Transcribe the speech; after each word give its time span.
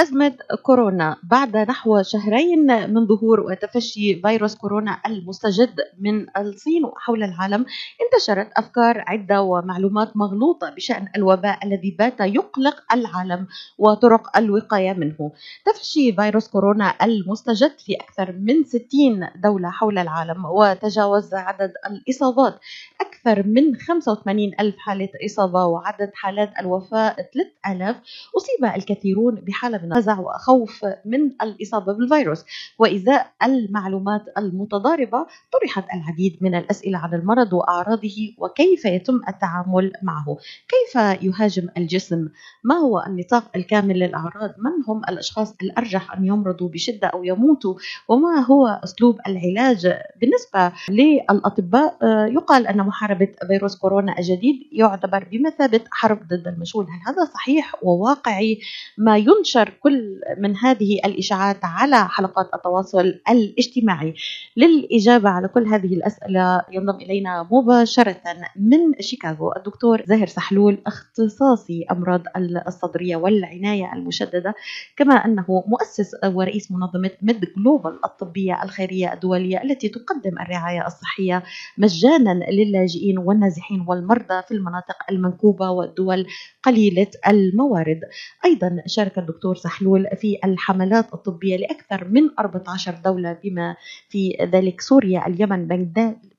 أزمة 0.00 0.34
كورونا. 0.62 1.16
بعد 1.22 1.56
نحو 1.56 2.02
شهرين 2.02 2.90
من 2.94 3.06
ظهور 3.06 3.40
وتفشي 3.40 4.14
فيروس 4.22 4.54
كورونا 4.54 5.00
المستجد 5.06 5.74
من 5.98 6.26
الصين 6.36 6.84
وحول 6.84 7.22
العالم 7.22 7.66
انتشرت 8.02 8.48
أفكار 8.56 9.04
عدة 9.06 9.42
ومعلومات 9.42 10.16
مغلوطة 10.16 10.70
بشأن 10.70 11.08
الوباء 11.16 11.58
الذي 11.66 11.96
بات 11.98 12.20
يقلق 12.20 12.76
العالم 12.92 13.46
وطرق 13.78 14.36
الوقاية 14.36 14.92
منه. 14.92 15.32
تفشي 15.66 16.12
فيروس 16.12 16.48
كورونا 16.48 16.94
المستجد 17.02 17.72
في 17.78 17.94
أكثر 17.94 18.32
من 18.32 18.64
60 18.64 19.28
دولة 19.36 19.70
حول 19.70 19.98
العالم 19.98 20.44
وتجاوز 20.44 21.34
عدد 21.34 21.72
الإصابات 21.90 22.58
أكثر 23.00 23.46
من 23.46 23.76
85 23.76 24.50
ألف 24.60 24.76
حالة 24.78 25.08
إصابة 25.26 25.64
وعدد 25.64 26.10
حالات 26.14 26.52
الوفاة 26.60 27.16
3000 27.64 27.96
أصيب 28.36 28.76
الكثيرون 28.76 29.34
بحالة 29.34 29.78
من 29.82 29.89
الفزع 29.96 30.18
وخوف 30.18 30.84
من 31.04 31.30
الإصابة 31.42 31.92
بالفيروس. 31.92 32.44
وإزاء 32.78 33.32
المعلومات 33.42 34.24
المتضاربة 34.38 35.26
طرحت 35.52 35.84
العديد 35.94 36.38
من 36.40 36.54
الأسئلة 36.54 36.98
عن 36.98 37.14
المرض 37.14 37.52
وأعراضه 37.52 38.34
وكيف 38.38 38.84
يتم 38.84 39.20
التعامل 39.28 39.92
معه. 40.02 40.36
كيف 40.68 40.94
يهاجم 41.22 41.68
الجسم؟ 41.76 42.28
ما 42.64 42.74
هو 42.74 43.04
النطاق 43.06 43.44
الكامل 43.56 43.98
للأعراض؟ 43.98 44.50
من 44.58 44.84
هم 44.88 45.02
الأشخاص 45.08 45.54
الأرجح 45.62 46.14
أن 46.14 46.24
يمرضوا 46.24 46.68
بشدة 46.68 47.06
أو 47.08 47.24
يموتوا؟ 47.24 47.74
وما 48.08 48.40
هو 48.40 48.66
أسلوب 48.84 49.18
العلاج؟ 49.26 49.92
بالنسبة 50.20 50.72
للأطباء 50.90 51.96
يقال 52.32 52.66
أن 52.66 52.76
محاربة 52.76 53.28
فيروس 53.46 53.76
كورونا 53.76 54.18
الجديد 54.18 54.56
يعتبر 54.72 55.28
بمثابة 55.32 55.80
حرب 55.90 56.22
ضد 56.28 56.48
المجهول 56.48 56.84
هل 56.84 57.00
هذا 57.14 57.24
صحيح 57.24 57.74
وواقعي؟ 57.82 58.60
ما 58.98 59.16
ينشر 59.16 59.72
كل 59.82 60.20
من 60.38 60.56
هذه 60.56 60.98
الإشاعات 61.04 61.64
على 61.64 62.08
حلقات 62.08 62.50
التواصل 62.54 63.20
الاجتماعي. 63.30 64.14
للإجابة 64.56 65.28
على 65.30 65.48
كل 65.48 65.66
هذه 65.66 65.94
الأسئلة 65.94 66.62
ينضم 66.72 66.96
إلينا 66.96 67.48
مباشرة 67.52 68.20
من 68.56 69.00
شيكاغو 69.00 69.52
الدكتور 69.56 70.02
زاهر 70.06 70.26
سحلول 70.26 70.78
اختصاصي 70.86 71.84
أمراض 71.90 72.22
الصدرية 72.66 73.16
والعناية 73.16 73.92
المشددة 73.94 74.54
كما 74.96 75.14
أنه 75.14 75.64
مؤسس 75.66 76.10
ورئيس 76.24 76.72
منظمة 76.72 77.10
MedGlobal 77.22 77.98
الطبية 78.04 78.62
الخيرية 78.62 79.12
الدولية 79.12 79.62
التي 79.62 79.88
تقدم 79.88 80.38
الرعاية 80.40 80.86
الصحية 80.86 81.42
مجانا 81.78 82.30
للاجئين 82.50 83.18
والنازحين 83.18 83.84
والمرضى 83.88 84.42
في 84.48 84.54
المناطق 84.54 84.96
المنكوبة 85.10 85.70
والدول 85.70 86.26
قليلة 86.62 87.06
الموارد. 87.28 88.00
أيضا 88.44 88.82
شارك 88.86 89.18
الدكتور 89.18 89.54
سحلول 89.62 90.06
في 90.16 90.38
الحملات 90.44 91.14
الطبية 91.14 91.56
لأكثر 91.56 92.08
من 92.08 92.22
14 92.38 92.94
دولة 93.04 93.38
بما 93.44 93.76
في 94.08 94.36
ذلك 94.52 94.80
سوريا 94.80 95.26
اليمن 95.26 95.68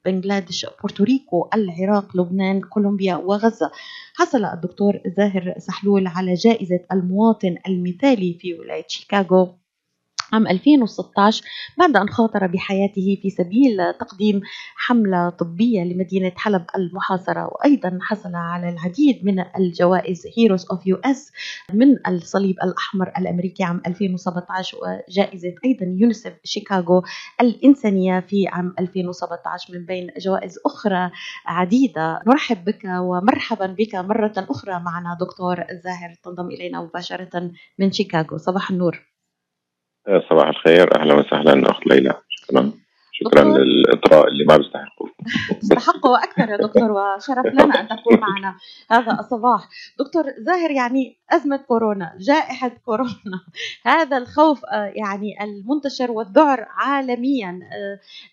بنغلاديش 0.05 0.65
بورتوريكو 0.81 1.49
العراق 1.53 2.17
لبنان 2.17 2.61
كولومبيا 2.61 3.15
وغزة. 3.15 3.71
حصل 4.15 4.45
الدكتور 4.45 4.99
زاهر 5.17 5.53
سحلول 5.57 6.07
على 6.07 6.33
جائزة 6.33 6.79
المواطن 6.91 7.57
المثالي 7.67 8.33
في 8.33 8.53
ولاية 8.53 8.85
شيكاغو. 8.87 9.60
عام 10.33 10.47
2016 10.47 11.43
بعد 11.77 11.97
أن 11.97 12.09
خاطر 12.09 12.47
بحياته 12.47 13.17
في 13.21 13.29
سبيل 13.29 13.93
تقديم 13.99 14.41
حملة 14.75 15.29
طبية 15.29 15.83
لمدينة 15.83 16.31
حلب 16.35 16.65
المحاصرة. 16.75 17.45
وأيضا 17.53 17.99
حصل 18.01 18.35
على 18.35 18.69
العديد 18.69 19.25
من 19.25 19.39
الجوائز 19.39 20.27
heroes 20.37 20.65
of 20.71 20.87
US 20.87 21.31
من 21.73 22.07
الصليب 22.07 22.55
الأحمر 22.63 23.11
الأمريكي 23.17 23.63
عام 23.63 23.81
2017 23.87 24.77
وجائزة 24.77 25.55
أيضا 25.65 25.85
يونيسف 25.85 26.33
شيكاغو 26.43 27.03
الإنسانية 27.41 28.19
في 28.19 28.47
عام 28.47 28.73
2017 28.79 29.73
من 29.73 29.85
بين 29.85 30.07
جوائز 30.19 30.59
أخرى 30.65 31.11
عديدة 31.45 32.19
نرحب 32.27 32.65
بك 32.65 32.85
ومرحبا 32.85 33.65
بك 33.79 33.95
مرة 33.95 34.33
أخرى 34.37 34.79
معنا 34.79 35.17
دكتور 35.19 35.55
زاهر. 35.83 36.15
تنضم 36.23 36.47
إلينا 36.47 36.81
مباشرة 36.81 37.51
من 37.79 37.91
شيكاغو. 37.91 38.37
صباح 38.37 38.71
النور. 38.71 39.10
صباح 40.29 40.47
الخير 40.47 41.01
أهلا 41.01 41.13
وسهلا 41.13 41.71
أخت 41.71 41.87
ليلى. 41.87 42.13
شكرا. 42.29 42.71
شكرا 43.11 43.43
للإطراء 43.43 44.27
اللي 44.27 44.45
ما 44.45 44.57
بيستحقوا 44.57 45.07
تستحقوا 45.61 46.17
أكثر 46.23 46.49
يا 46.49 46.57
دكتور 46.57 46.91
وشرف 46.91 47.45
لنا 47.45 47.79
أن 47.81 47.87
تكون 47.87 48.19
معنا 48.19 48.55
هذا 48.91 49.19
الصباح. 49.19 49.61
دكتور 49.99 50.23
زاهر 50.39 50.71
يعني 50.71 51.20
أزمة 51.31 51.57
كورونا 51.57 52.13
جائحة 52.19 52.71
كورونا. 52.85 53.11
هذا 53.85 54.17
الخوف 54.17 54.61
يعني 54.95 55.43
المنتشر 55.43 56.11
والذعر 56.11 56.65
عالميا. 56.69 57.59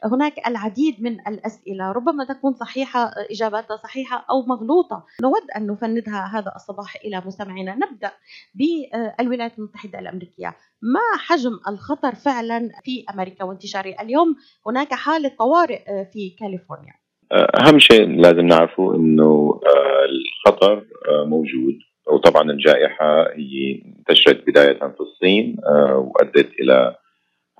هناك 0.04 0.46
العديد 0.46 1.02
من 1.02 1.20
الأسئلة 1.28 1.92
ربما 1.92 2.24
تكون 2.24 2.52
صحيحة 2.52 3.10
إجاباتها 3.30 3.76
صحيحة 3.76 4.26
أو 4.30 4.42
مغلوطة. 4.42 5.04
نود 5.22 5.50
أن 5.56 5.66
نفندها 5.66 6.30
هذا 6.34 6.52
الصباح 6.56 6.96
إلى 7.04 7.22
مستمعينا. 7.26 7.74
نبدأ 7.74 8.10
بالولايات 8.54 9.58
المتحدة 9.58 9.98
الأمريكية. 9.98 10.56
ما 10.82 11.18
حجم 11.18 11.58
الخطر 11.68 12.14
فعلا 12.14 12.70
في 12.84 13.04
أمريكا 13.14 13.44
وانتشاره 13.44 13.94
اليوم؟ 14.00 14.36
هناك 14.66 14.94
حالة 14.94 15.28
طوارئ 15.38 16.04
في 16.12 16.30
كاليفورنيا. 16.40 16.94
أهم 17.32 17.78
شيء 17.78 18.20
لازم 18.20 18.46
نعرفه 18.46 18.94
إنه 18.94 19.60
الخطر 20.08 20.84
موجود. 21.26 21.87
وطبعا 22.12 22.50
الجائحة 22.50 23.22
هي 23.32 23.82
انتشرت 23.98 24.46
بداية 24.46 24.78
في 24.78 25.00
الصين 25.00 25.56
وأدت 25.94 26.50
إلى 26.60 26.96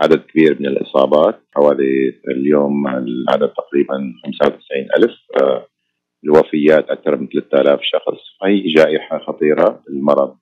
عدد 0.01 0.19
كبير 0.19 0.57
من 0.61 0.67
الإصابات. 0.67 1.41
حوالي 1.55 2.21
اليوم 2.29 2.87
العدد 2.87 3.49
تقريبا 3.49 4.13
95 4.25 4.89
ألف 4.99 5.17
الوفيات 6.25 6.91
أكثر 6.91 7.17
من 7.17 7.29
3000 7.29 7.81
شخص. 7.83 8.19
فهي 8.41 8.61
جائحة 8.61 9.19
خطيرة. 9.19 9.83
المرض 9.89 10.37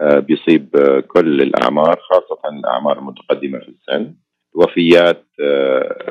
بيصيب 0.00 0.68
كل 1.08 1.42
الأعمار 1.42 2.00
خاصة 2.00 2.58
الأعمار 2.58 2.98
المتقدمة 2.98 3.58
في 3.58 3.68
السن. 3.68 4.14
الوفيات 4.54 5.24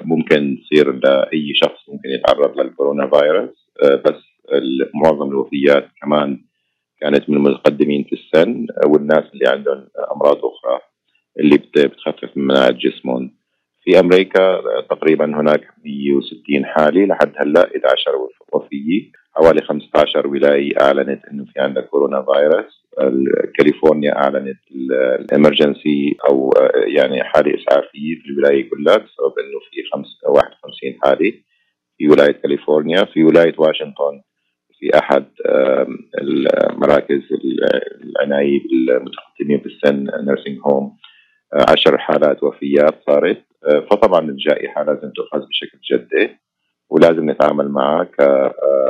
ممكن 0.02 0.58
تصير 0.64 0.92
لأي 0.92 1.54
شخص 1.54 1.90
ممكن 1.90 2.10
يتعرض 2.10 2.60
للكورونا 2.60 3.08
فيروس 3.10 3.72
بس 3.84 4.22
معظم 5.04 5.30
الوفيات 5.30 5.88
كمان 6.02 6.42
كانت 7.02 7.30
من 7.30 7.38
المتقدمين 7.38 8.04
في 8.04 8.14
السن 8.14 8.68
والناس 8.86 9.24
اللي 9.34 9.48
عندهم 9.48 9.88
أمراض 10.16 10.38
أخرى 10.46 10.80
اللي 11.40 11.58
بتخفف 11.58 12.38
من 12.38 12.48
مناعة 12.48 12.72
جسمهم. 12.72 13.32
في 13.84 14.00
أمريكا 14.00 14.62
تقريبا 14.90 15.26
هناك 15.26 15.62
160 15.86 16.66
حالة 16.66 17.06
لحد 17.06 17.34
هلأ 17.38 17.62
11 17.62 18.28
وفية. 18.54 19.12
حوالي 19.34 19.62
15 19.62 20.28
ولاية 20.28 20.72
أعلنت 20.82 21.26
إنه 21.26 21.46
في 21.46 21.60
عندها 21.60 21.84
كورونا 21.84 22.26
فيروس. 22.26 22.82
كاليفورنيا 23.58 24.16
أعلنت 24.16 24.60
ال 24.72 24.86
emergency 24.86 26.18
أو 26.30 26.54
يعني 26.98 27.24
حالة 27.24 27.56
إسعافية 27.56 28.16
في 28.16 28.30
الولاية 28.30 28.70
كلها 28.70 28.98
بسبب 28.98 29.34
إنه 29.40 29.60
في 29.72 29.84
51 30.28 30.98
حالة. 31.04 31.34
في 31.98 32.08
ولاية 32.08 32.32
كاليفورنيا 32.32 33.06
في 33.06 33.24
ولاية 33.24 33.54
واشنطن 33.58 34.22
في 34.82 34.98
أحد 35.00 35.26
المراكز 36.22 37.22
العناية 38.04 38.60
بالمتقدمين 38.64 39.60
في 39.60 39.66
السن 39.66 40.08
nursing 40.26 40.60
home 40.66 40.98
عشر 41.70 41.98
حالات 41.98 42.44
وفيات 42.44 42.96
صارت. 43.08 43.44
فطبعا 43.92 44.20
الجائحه 44.20 44.84
لازم 44.84 45.12
تؤخذ 45.16 45.40
بشكل 45.48 45.78
جدي 45.92 46.30
ولازم 46.90 47.30
نتعامل 47.30 47.70
معها 47.70 48.04
ك 48.04 48.20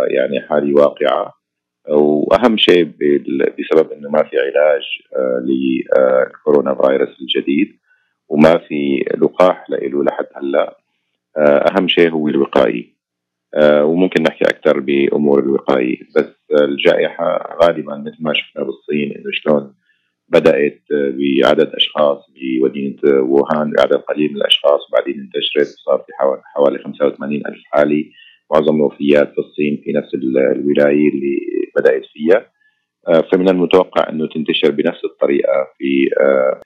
يعني 0.07 0.41
حالة 0.41 0.81
واقعة. 0.81 1.34
وأهم 1.90 2.58
شيء 2.58 2.85
بسبب 3.59 3.91
إنه 3.91 4.09
ما 4.09 4.23
في 4.23 4.38
علاج 4.38 4.84
للكورونا 5.47 6.75
فيروس 6.75 7.22
الجديد 7.22 7.79
وما 8.29 8.58
في 8.58 9.05
لقاح 9.17 9.70
له 9.70 10.03
لحد 10.03 10.26
هلأ. 10.35 10.78
أهم 11.37 11.87
شيء 11.87 12.09
هو 12.09 12.28
الوقائي. 12.28 13.00
وممكن 13.59 14.23
نحكي 14.23 14.45
أكثر 14.45 14.79
بأمور 14.79 15.39
الوقائي 15.39 15.99
بس 16.15 16.35
الجائحة 16.61 17.57
غالبا 17.63 17.97
مثل 17.97 18.17
ما 18.19 18.33
شفنا 18.33 18.63
بالصين 18.63 19.11
إنه 19.11 19.31
شلون 19.31 19.73
بدأت 20.29 20.81
بعدد 20.91 21.71
أشخاص 21.75 22.17
بمدينه 22.35 22.97
ووهان 23.05 23.71
بعدد 23.77 23.93
قليل 23.93 24.29
من 24.29 24.35
الأشخاص 24.35 24.79
وبعدين 24.89 25.19
انتشرت 25.19 25.75
صار 25.85 25.97
في 25.97 26.11
حوالي 26.55 26.79
85 26.79 27.35
ألف 27.35 27.61
حاله 27.71 28.03
معظم 28.53 28.75
الوفيات 28.75 29.31
في 29.33 29.37
الصين 29.37 29.81
في 29.83 29.91
نفس 29.91 30.13
الولاية 30.13 31.09
اللي 31.09 31.37
بدأت 31.77 32.05
فيها. 32.13 32.51
فمن 33.31 33.49
المتوقع 33.49 34.09
إنه 34.09 34.27
تنتشر 34.27 34.71
بنفس 34.71 35.05
الطريقة 35.05 35.67
في 35.77 36.09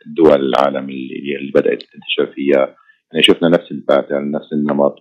دول 0.06 0.46
العالم 0.46 0.90
اللي 0.90 1.52
بدأت 1.56 1.84
تنتشر 1.84 2.34
فيها. 2.36 2.76
يعني 3.12 3.24
شفنا 3.24 3.50
نفس 3.50 3.72
الباترن 3.72 4.32
نفس 4.32 4.54
النمط 4.54 4.96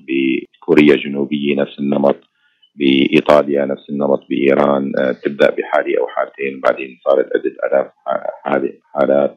بكوريا 0.65 0.95
الجنوبيه 0.95 1.57
نفس 1.57 1.79
النمط 1.79 2.17
بإيطاليا 2.77 3.65
نفس 3.65 3.91
النمط 3.91 4.21
بإيران 4.31 4.93
تبدأ 5.25 5.51
بحالة 5.51 5.99
أو 6.01 6.07
حالتين 6.07 6.61
بعدين 6.61 6.99
صارت 7.05 7.27
عدة 7.37 7.53
آلاف 7.67 7.87
حالات. 8.95 9.37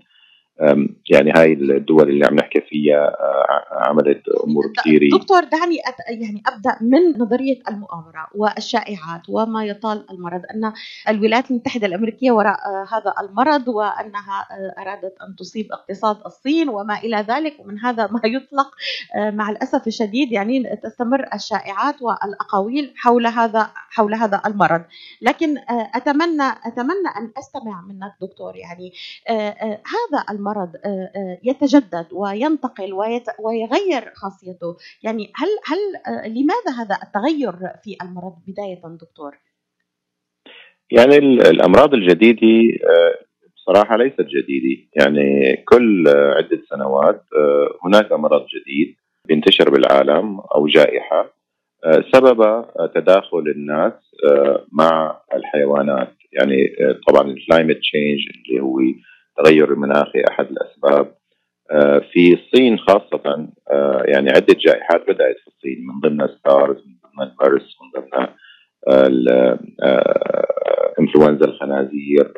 يعني 1.09 1.31
هاي 1.35 1.53
الدول 1.53 2.09
اللي 2.09 2.25
عم 2.25 2.35
نحكي 2.35 2.61
فيها 2.61 3.15
عملت 3.71 4.21
أمور 4.43 4.63
كثيرة. 4.77 5.17
دكتور 5.17 5.43
دعني 5.43 5.77
يعني 6.09 6.43
أبدأ 6.47 6.77
من 6.81 7.21
نظرية 7.21 7.59
المؤامرة 7.69 8.27
والشائعات 8.35 9.21
وما 9.29 9.65
يطال 9.65 10.05
المرض 10.11 10.41
أن 10.55 10.73
الولايات 11.09 11.51
المتحدة 11.51 11.87
الأمريكية 11.87 12.31
وراء 12.31 12.57
هذا 12.91 13.13
المرض 13.21 13.67
وأنها 13.67 14.47
أرادت 14.79 15.13
أن 15.29 15.35
تصيب 15.35 15.67
اقتصاد 15.71 16.17
الصين 16.25 16.69
وما 16.69 16.97
إلى 16.97 17.25
ذلك 17.29 17.55
ومن 17.59 17.79
هذا 17.79 18.07
ما 18.07 18.21
يطلق 18.25 18.71
مع 19.15 19.49
الأسف 19.49 19.87
الشديد 19.87 20.31
يعني 20.31 20.75
تستمر 20.83 21.25
الشائعات 21.33 22.01
والأقاويل 22.01 22.93
حول 22.95 23.27
هذا 23.27 23.69
حول 23.89 24.15
هذا 24.15 24.41
المرض. 24.45 24.81
لكن 25.21 25.57
أتمنى 25.95 26.49
أتمنى 26.65 27.09
أن 27.17 27.31
أستمع 27.37 27.81
منك 27.81 28.13
دكتور 28.21 28.55
يعني 28.55 28.93
هذا 29.69 30.23
المرض 30.29 30.46
يتجدد 31.43 32.07
وينتقل 32.11 32.93
ويغير 33.39 34.11
خاصيته. 34.15 34.77
يعني 35.03 35.31
هل 35.35 35.47
هل 35.65 35.77
لماذا 36.31 36.71
هذا 36.79 36.99
التغير 37.03 37.53
في 37.83 37.97
المرض 38.01 38.35
بداية 38.47 38.81
دكتور؟ 39.01 39.37
يعني 40.91 41.17
الأمراض 41.17 41.93
الجديدة 41.93 42.77
بصراحة 43.55 43.97
ليست 43.97 44.21
جديدة. 44.21 44.89
يعني 44.95 45.55
كل 45.65 46.07
عدة 46.07 46.61
سنوات 46.69 47.23
هناك 47.83 48.11
مرض 48.11 48.45
جديد 48.45 48.95
بينتشر 49.25 49.69
بالعالم 49.69 50.39
أو 50.39 50.67
جائحة 50.67 51.37
سبب 52.13 52.65
تداخل 52.95 53.39
الناس 53.55 53.93
مع 54.71 55.21
الحيوانات. 55.33 56.13
يعني 56.33 56.75
طبعا 57.07 57.31
ال 57.31 57.37
climate 57.37 57.77
change 57.77 58.19
اللي 58.35 58.61
هو 58.61 58.79
التغير 59.39 59.73
المناخي 59.73 60.23
أحد 60.29 60.47
الأسباب. 60.51 61.13
في 62.13 62.33
الصين 62.33 62.77
خاصة 62.79 63.47
يعني 64.05 64.29
عدة 64.29 64.55
جائحات 64.59 65.01
بدأت 65.01 65.35
في 65.39 65.47
الصين 65.47 65.85
من 65.87 65.99
ضمنها 66.09 66.27
السارز 66.27 66.77
من 66.77 66.95
ضمنها 67.03 67.33
المرس 67.33 67.75
من 67.81 68.01
ضمنها 68.01 68.35
انفلونزا 70.99 71.45
الخنازير 71.45 72.33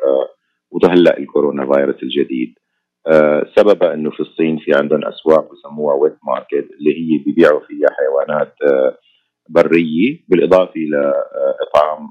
وهلا 0.70 1.18
الكورونا 1.18 1.72
فيروس 1.74 2.02
الجديد. 2.02 2.54
سبب 3.56 3.82
إنه 3.82 4.10
في 4.10 4.20
الصين 4.20 4.58
في 4.58 4.74
عندهم 4.74 5.04
أسواق 5.04 5.52
بسموها 5.52 5.94
wet 5.94 6.16
market 6.26 6.68
اللي 6.78 6.90
هي 6.98 7.18
بيبيعوا 7.18 7.60
فيها 7.60 7.88
حيوانات 7.98 8.54
برية 9.48 10.18
بالإضافة 10.28 10.72
إلى 10.76 11.12
إطعام 11.68 12.06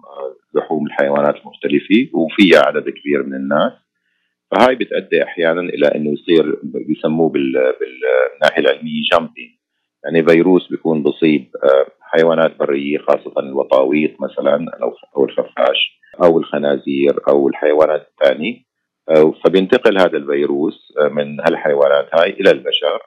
لحوم 0.55 0.85
الحيوانات 0.87 1.35
المختلفة 1.35 2.09
وفيها 2.13 2.59
عدد 2.65 2.89
كبير 2.89 3.23
من 3.23 3.33
الناس. 3.35 3.73
فهاي 4.51 4.75
بتؤدي 4.75 5.23
أحيانا 5.23 5.61
إلى 5.61 5.87
إنه 5.95 6.13
يصير 6.13 6.59
بيسموه 6.63 7.29
بالناحية 7.29 8.61
العلمية 8.61 9.01
جامبينج 9.11 9.51
يعني 10.03 10.23
فيروس 10.23 10.67
بيكون 10.67 11.03
بصيب 11.03 11.51
حيوانات 12.01 12.59
برية 12.59 12.97
خاصة 12.97 13.39
الوطاويط 13.39 14.11
مثلا 14.21 14.65
أو 15.15 15.25
الخفاش 15.25 15.99
أو 16.23 16.39
الخنازير 16.39 17.19
أو 17.29 17.47
الحيوانات 17.47 18.07
الثانية 18.07 18.55
فبينتقل 19.43 19.97
هذا 19.97 20.17
الفيروس 20.17 20.93
من 21.11 21.41
هالحيوانات 21.41 22.09
هاي 22.13 22.29
إلى 22.29 22.51
البشر 22.51 23.01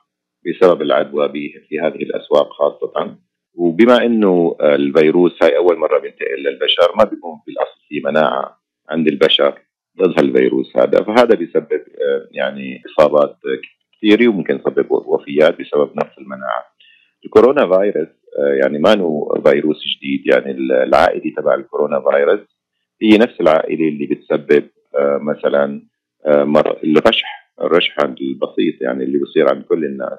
بسبب 0.47 0.83
العدوى 0.83 1.29
في 1.69 1.81
هذه 1.81 2.03
الأسواق 2.03 2.53
خاصة. 2.53 3.17
وبما 3.55 4.05
إنه 4.05 4.57
الفيروس 4.61 5.43
هاي 5.43 5.57
أول 5.57 5.79
مرة 5.79 5.99
بينتقل 5.99 6.43
للبشر 6.43 6.93
ما 6.99 7.05
بيكون 7.05 7.41
بالاصل 7.47 7.81
في 7.89 8.01
مناعة 8.05 8.61
عند 8.89 9.09
البشر. 9.09 9.59
ضد 9.99 10.15
هالفيروس 10.19 10.77
هذا 10.77 11.03
فهذا 11.03 11.35
بيسبب 11.35 11.83
يعني 12.31 12.83
إصابات 12.87 13.37
كثيرة 13.97 14.29
وممكن 14.29 14.57
يسبب 14.57 14.87
وفيات 14.91 15.61
بسبب 15.61 15.91
نقص 15.97 16.19
المناعة. 16.19 16.65
الكورونا 17.25 17.67
فيروس 17.79 18.09
يعني 18.63 18.79
ما 18.79 18.99
هو 19.01 19.43
فيروس 19.47 19.83
جديد 19.97 20.27
يعني 20.27 20.51
العائلة 20.85 21.35
تبع 21.37 21.55
الكورونا 21.55 22.01
فيروس 22.11 22.41
هي 23.03 23.19
نفس 23.19 23.41
العائلة 23.41 23.89
اللي 23.89 24.07
بتسبب 24.07 24.69
مثلا 25.21 25.83
الرشح 26.85 27.53
الرشح 27.61 27.99
البسيط 28.01 28.83
يعني 28.83 29.05
اللي 29.05 29.19
بصير 29.19 29.49
عند 29.49 29.63
كل 29.65 29.85
الناس 29.85 30.19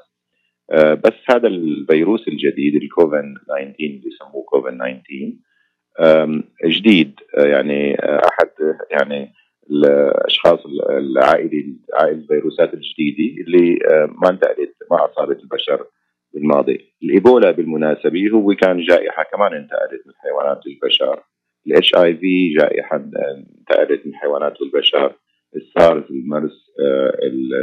بس 1.04 1.14
هذا 1.30 1.48
الفيروس 1.48 2.28
الجديد 2.28 2.76
الكوفن 2.76 3.34
19 3.48 3.76
اللي 3.80 4.02
يسموه 4.08 4.44
كوفن 4.44 4.78
19 4.78 6.44
جديد 6.66 7.20
يعني 7.38 7.96
أحد 8.00 8.50
يعني 8.92 9.34
الأشخاص 9.72 10.60
العائله 10.90 11.64
عائله 11.94 12.20
الفيروسات 12.20 12.74
الجديدة 12.74 13.42
اللي 13.42 13.80
ما 14.22 14.30
انتقلت 14.30 14.76
ما 14.92 15.06
اصابت 15.06 15.40
البشر 15.40 15.86
بالماضي. 16.34 16.94
الإيبولا 17.04 17.52
بالمناسبة 17.52 18.30
هو 18.34 18.56
كان 18.56 18.82
جائحة 18.82 19.24
كمان 19.24 19.54
انتقلت 19.54 20.02
من 20.06 20.12
الحيوانات 20.14 20.60
للبشر 20.68 21.20
ال 21.68 21.96
HIV 21.96 22.54
جائحة 22.60 22.96
انتقلت 22.96 24.06
من 24.06 24.12
الحيوانات 24.12 24.62
للبشر 24.62 25.14
السارز 25.56 26.04
المرس 26.12 26.72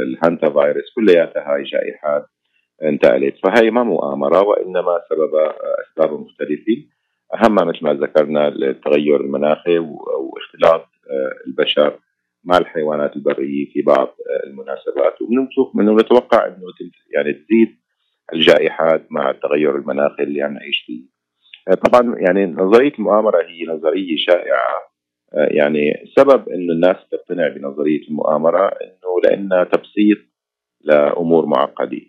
الهانتا 0.03 0.49
فيروس 0.49 0.93
كلياتها 0.95 1.53
هاي 1.53 1.63
جائحات 1.63 2.25
انتقلت. 2.83 3.35
فهي 3.43 3.71
ما 3.71 3.83
مؤامرة 3.83 4.41
وإنما 4.41 5.01
سببها 5.09 5.55
أسباب 5.81 6.19
مختلفة. 6.19 6.77
اهمها 7.33 7.65
مثل 7.65 7.79
ما 7.81 7.93
ذكرنا 7.93 8.47
التغير 8.47 9.21
المناخي 9.21 9.77
وإختلاط 9.79 10.85
البشر 11.47 11.99
مع 12.43 12.57
الحيوانات 12.57 13.15
البرية 13.15 13.71
في 13.73 13.81
بعض 13.81 14.15
المناسبات 14.47 15.15
ونتوقع 15.75 16.47
إنه 16.47 16.67
يعني 17.13 17.33
تزيد 17.33 17.69
الجائحات 18.33 19.11
مع 19.11 19.29
التغير 19.29 19.75
المناخي 19.75 20.23
اللي 20.23 20.41
عم 20.41 20.53
نعيش 20.53 20.83
فيه. 20.85 21.03
طبعا 21.75 22.15
يعني 22.19 22.45
نظرية 22.45 22.93
المؤامرة 22.99 23.43
هي 23.43 23.65
نظرية 23.65 24.15
شائعة 24.17 24.91
يعني 25.33 25.93
سبب 26.17 26.49
إنه 26.49 26.73
الناس 26.73 26.95
تقتنع 27.11 27.47
بنظرية 27.47 28.07
المؤامرة 28.07 28.67
إنه 28.67 29.21
لأنها 29.23 29.63
تبسيط 29.63 30.17
لأمور 30.81 31.45
معقدة. 31.45 32.01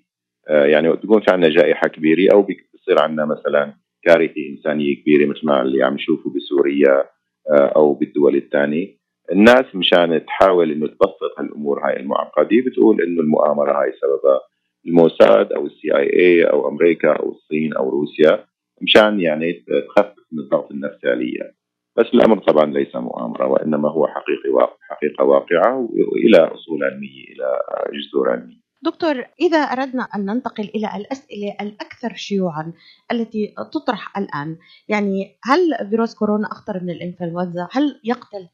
يعني 0.49 0.97
تكون 0.97 1.21
في 1.21 1.31
عندنا 1.31 1.51
جائحة 1.51 1.89
كبيرة 1.89 2.35
أو 2.35 2.43
بيصير 2.43 2.99
عندنا 2.99 3.25
مثلا 3.27 3.75
كارثة 4.03 4.49
إنسانية 4.51 5.03
كبيرة 5.03 5.27
مثل 5.27 5.41
ما 5.47 5.63
اللي 5.63 5.83
عم 5.85 5.95
نشوفه 5.95 6.31
بسوريا 6.31 7.05
أو 7.51 7.95
بالدول 7.95 8.37
الثانية. 8.37 9.03
الناس 9.33 9.75
مشان 9.75 10.27
تحاول 10.27 10.71
إنه 10.73 10.87
تبسط 10.87 11.39
هالأمور 11.39 11.87
هاي 11.87 11.97
المعقدة 12.01 12.63
بتقول 12.67 13.03
إنه 13.03 13.21
المؤامرة 13.21 13.83
هاي 13.83 13.93
سببها 13.93 14.41
الموساد 14.87 15.53
أو 15.53 15.67
السي 15.67 15.97
آي 15.97 16.11
اي 16.19 16.45
أو 16.45 16.69
أمريكا 16.69 17.13
أو 17.13 17.31
الصين 17.31 17.75
أو 17.75 17.89
روسيا 17.91 18.45
مشان 18.83 19.21
يعني 19.21 19.53
تخفف 19.53 20.27
من 20.33 20.39
الضغط 20.39 20.71
النفسي 20.71 21.09
عليها 21.09 21.53
بس 21.97 22.07
الأمر 22.15 22.39
طبعا 22.39 22.73
ليس 22.73 22.97
مؤامرة 22.97 23.47
وإنما 23.47 23.91
هو 23.91 24.07
حقيقي 24.07 24.51
واقع 24.51 24.77
حقيقة 24.81 25.25
واقعة 25.25 25.89
وإلى 26.13 26.39
أصول 26.39 26.85
علمية 26.85 27.25
إلى 27.25 27.61
جذور 27.93 28.31
علمية. 28.31 28.62
دكتور 28.83 29.25
إذا 29.41 29.59
أردنا 29.59 30.03
أن 30.03 30.27
ننتقل 30.27 30.65
إلى 30.65 30.97
الأسئلة 30.97 31.57
الأكثر 31.61 32.15
شيوعا 32.15 32.73
التي 33.13 33.55
تطرح 33.73 34.19
الآن 34.19 34.57
يعني 34.89 35.39
هل 35.45 35.89
فيروس 35.91 36.15
كورونا 36.15 36.53
أخطر 36.53 36.81
من 36.83 36.91
الإنفلونزا؟ 36.91 37.69
هل 37.73 38.01
يقتل 38.05 38.49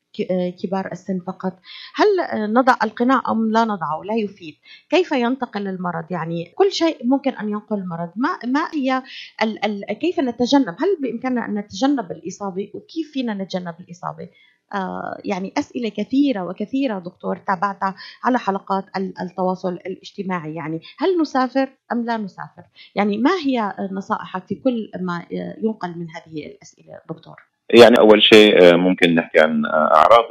كبار 0.63 0.93
السن 0.93 1.21
فقط؟ 1.27 1.59
هل 1.95 2.07
نضع 2.53 2.77
القناع 2.83 3.23
أم 3.29 3.53
لا 3.53 3.65
نضعه؟ 3.65 4.03
لا 4.05 4.15
يفيد 4.15 4.55
كيف 4.91 5.13
ينتقل 5.13 5.69
المرض؟ 5.69 6.05
يعني 6.11 6.53
كل 6.55 6.73
شيء 6.73 7.07
ممكن 7.07 7.31
أن 7.31 7.49
ينقل 7.49 7.79
المرض 7.79 8.11
ما, 8.17 8.39
ما 8.45 8.69
هي 8.75 9.03
ال 9.43 9.65
ال 9.65 9.99
كيف 9.99 10.21
نتجنب؟ 10.21 10.77
هل 10.79 10.97
بإمكاننا 11.03 11.47
أن 11.47 11.55
نتجنب 11.59 12.13
الإصابة؟ 12.13 12.71
وكيف 12.75 13.11
فينا 13.13 13.35
نتجنب 13.35 13.75
الإصابة؟ 13.81 14.29
آه 14.75 15.21
يعني 15.25 15.53
أسئلة 15.59 15.89
كثيرة 15.89 16.45
وكثيرة 16.45 16.99
دكتور 16.99 17.37
تابعتها 17.37 17.95
على 18.25 18.39
حلقات 18.39 18.85
التواصل 19.23 19.73
الاجتماعي. 19.73 20.55
يعني 20.55 20.81
هل 20.99 21.21
نسافر 21.21 21.69
أم 21.93 22.05
لا 22.05 22.17
نسافر؟ 22.17 22.63
يعني 22.95 23.19
ما 23.19 23.31
هي 23.47 23.73
نصائحك 23.93 24.47
في 24.47 24.55
كل 24.55 24.91
ما 25.01 25.27
ينقل 25.63 25.89
من 25.89 26.07
هذه 26.11 26.47
الأسئلة 26.47 26.99
دكتور؟ 27.11 27.37
يعني 27.71 27.99
أول 27.99 28.23
شيء 28.23 28.77
ممكن 28.77 29.15
نحكي 29.15 29.41
عن 29.41 29.63
أعراض 29.67 30.25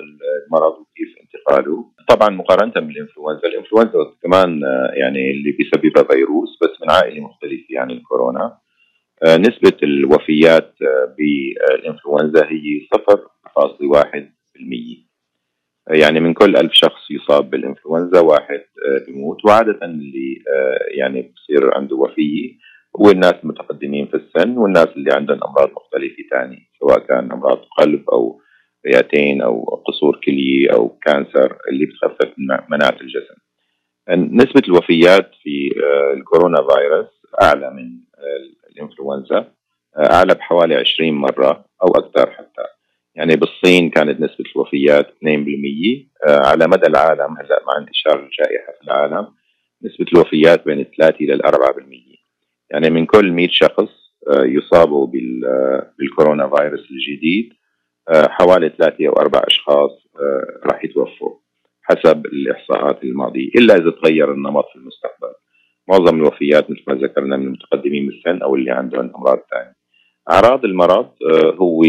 المرض 0.48 0.72
وكيف 0.72 1.16
انتقاله. 1.24 1.92
طبعا 2.10 2.30
مقارنة 2.30 2.74
بالإنفلونزا 2.74 3.48
الإنفلونزا 3.48 3.98
كمان 4.24 4.62
يعني 4.94 5.32
اللي 5.32 5.52
بيسببها 5.52 6.04
فيروس 6.04 6.58
بس 6.62 6.82
من 6.82 6.92
عائلة 6.92 7.22
مختلفة 7.22 7.66
يعني 7.70 7.94
الكورونا. 7.94 8.58
نسبة 9.26 9.78
الوفيات 9.84 10.76
بالإنفلونزا 11.18 12.46
هي 12.46 12.88
صفر 12.94 13.18
0.1% 13.18 13.37
يعني 15.90 16.20
من 16.20 16.34
كل 16.34 16.56
ألف 16.56 16.74
شخص 16.74 17.12
يصاب 17.12 17.50
بالإنفلونزا 17.50 18.20
واحد 18.20 18.62
بيموت. 19.08 19.46
وعادة 19.46 19.80
اللي 19.86 20.44
يعني 20.98 21.22
بصير 21.36 21.76
عنده 21.76 21.96
وفية 21.96 22.54
هو 23.02 23.12
الناس 23.12 23.34
المتقدمين 23.44 24.08
في 24.08 24.14
السن 24.18 24.58
والناس 24.58 24.88
اللي 24.88 25.14
عندهم 25.14 25.40
أمراض 25.44 25.72
مختلفة 25.72 26.24
تاني 26.32 26.70
سواء 26.80 27.00
كان 27.00 27.32
أمراض 27.32 27.58
قلب 27.78 28.10
أو 28.10 28.42
رئتين 28.88 29.42
أو 29.42 29.64
قصور 29.88 30.20
كلية 30.26 30.74
أو 30.74 30.90
كانسر 30.90 31.58
اللي 31.70 31.86
بتخفف 31.86 32.34
مناعة 32.70 32.98
الجسم. 33.02 33.36
نسبة 34.36 34.62
الوفيات 34.68 35.32
في 35.44 35.72
الكورونا 36.14 36.58
فيروس 36.58 37.08
أعلى 37.42 37.72
من 37.74 38.00
الإنفلونزا 38.72 39.52
أعلى 39.98 40.34
بحوالي 40.34 40.76
20 40.76 41.12
مرة 41.14 41.66
أو 41.84 41.88
أكثر 41.88 42.32
حتى. 42.32 42.77
يعني 43.18 43.36
بالصين 43.36 43.90
كانت 43.90 44.22
نسبة 44.22 44.46
الوفيات 44.56 45.08
2% 45.08 45.12
على 46.28 46.68
مدى 46.68 46.88
العالم 46.88 47.38
هلأ 47.38 47.64
مع 47.68 47.78
انتشار 47.82 48.20
الجائحة 48.20 48.74
في 48.80 48.84
العالم 48.84 49.28
نسبة 49.84 50.06
الوفيات 50.14 50.66
بين 50.66 50.86
3 50.98 51.16
إلى 51.22 51.44
4% 51.44 52.20
يعني 52.72 52.90
من 52.90 53.06
كل 53.06 53.32
100 53.32 53.48
شخص 53.52 53.90
يصابوا 54.30 55.08
بالكورونا 55.98 56.50
فيروس 56.56 56.92
الجديد 56.92 57.54
حوالي 58.10 58.74
ثلاثة 58.78 59.08
أو 59.08 59.14
أربع 59.14 59.42
أشخاص 59.48 59.92
راح 60.66 60.84
يتوفوا 60.84 61.40
حسب 61.82 62.26
الإحصاءات 62.26 63.04
الماضية 63.04 63.50
إلا 63.56 63.76
إذا 63.76 63.92
تغير 63.92 64.32
النمط 64.32 64.66
في 64.74 64.76
المستقبل. 64.76 65.34
معظم 65.90 66.16
الوفيات 66.16 66.72
مثل 66.72 66.84
ما 66.88 66.94
ذكرنا 66.94 67.38
من 67.38 67.46
المتقدمين 67.46 68.08
بالسن 68.08 68.42
أو 68.42 68.56
اللي 68.56 68.72
عندهم 68.72 69.12
أمراض 69.16 69.40
ثانية 69.52 69.77
أعراض 70.32 70.66
المرض 70.66 71.10
هو 71.62 71.82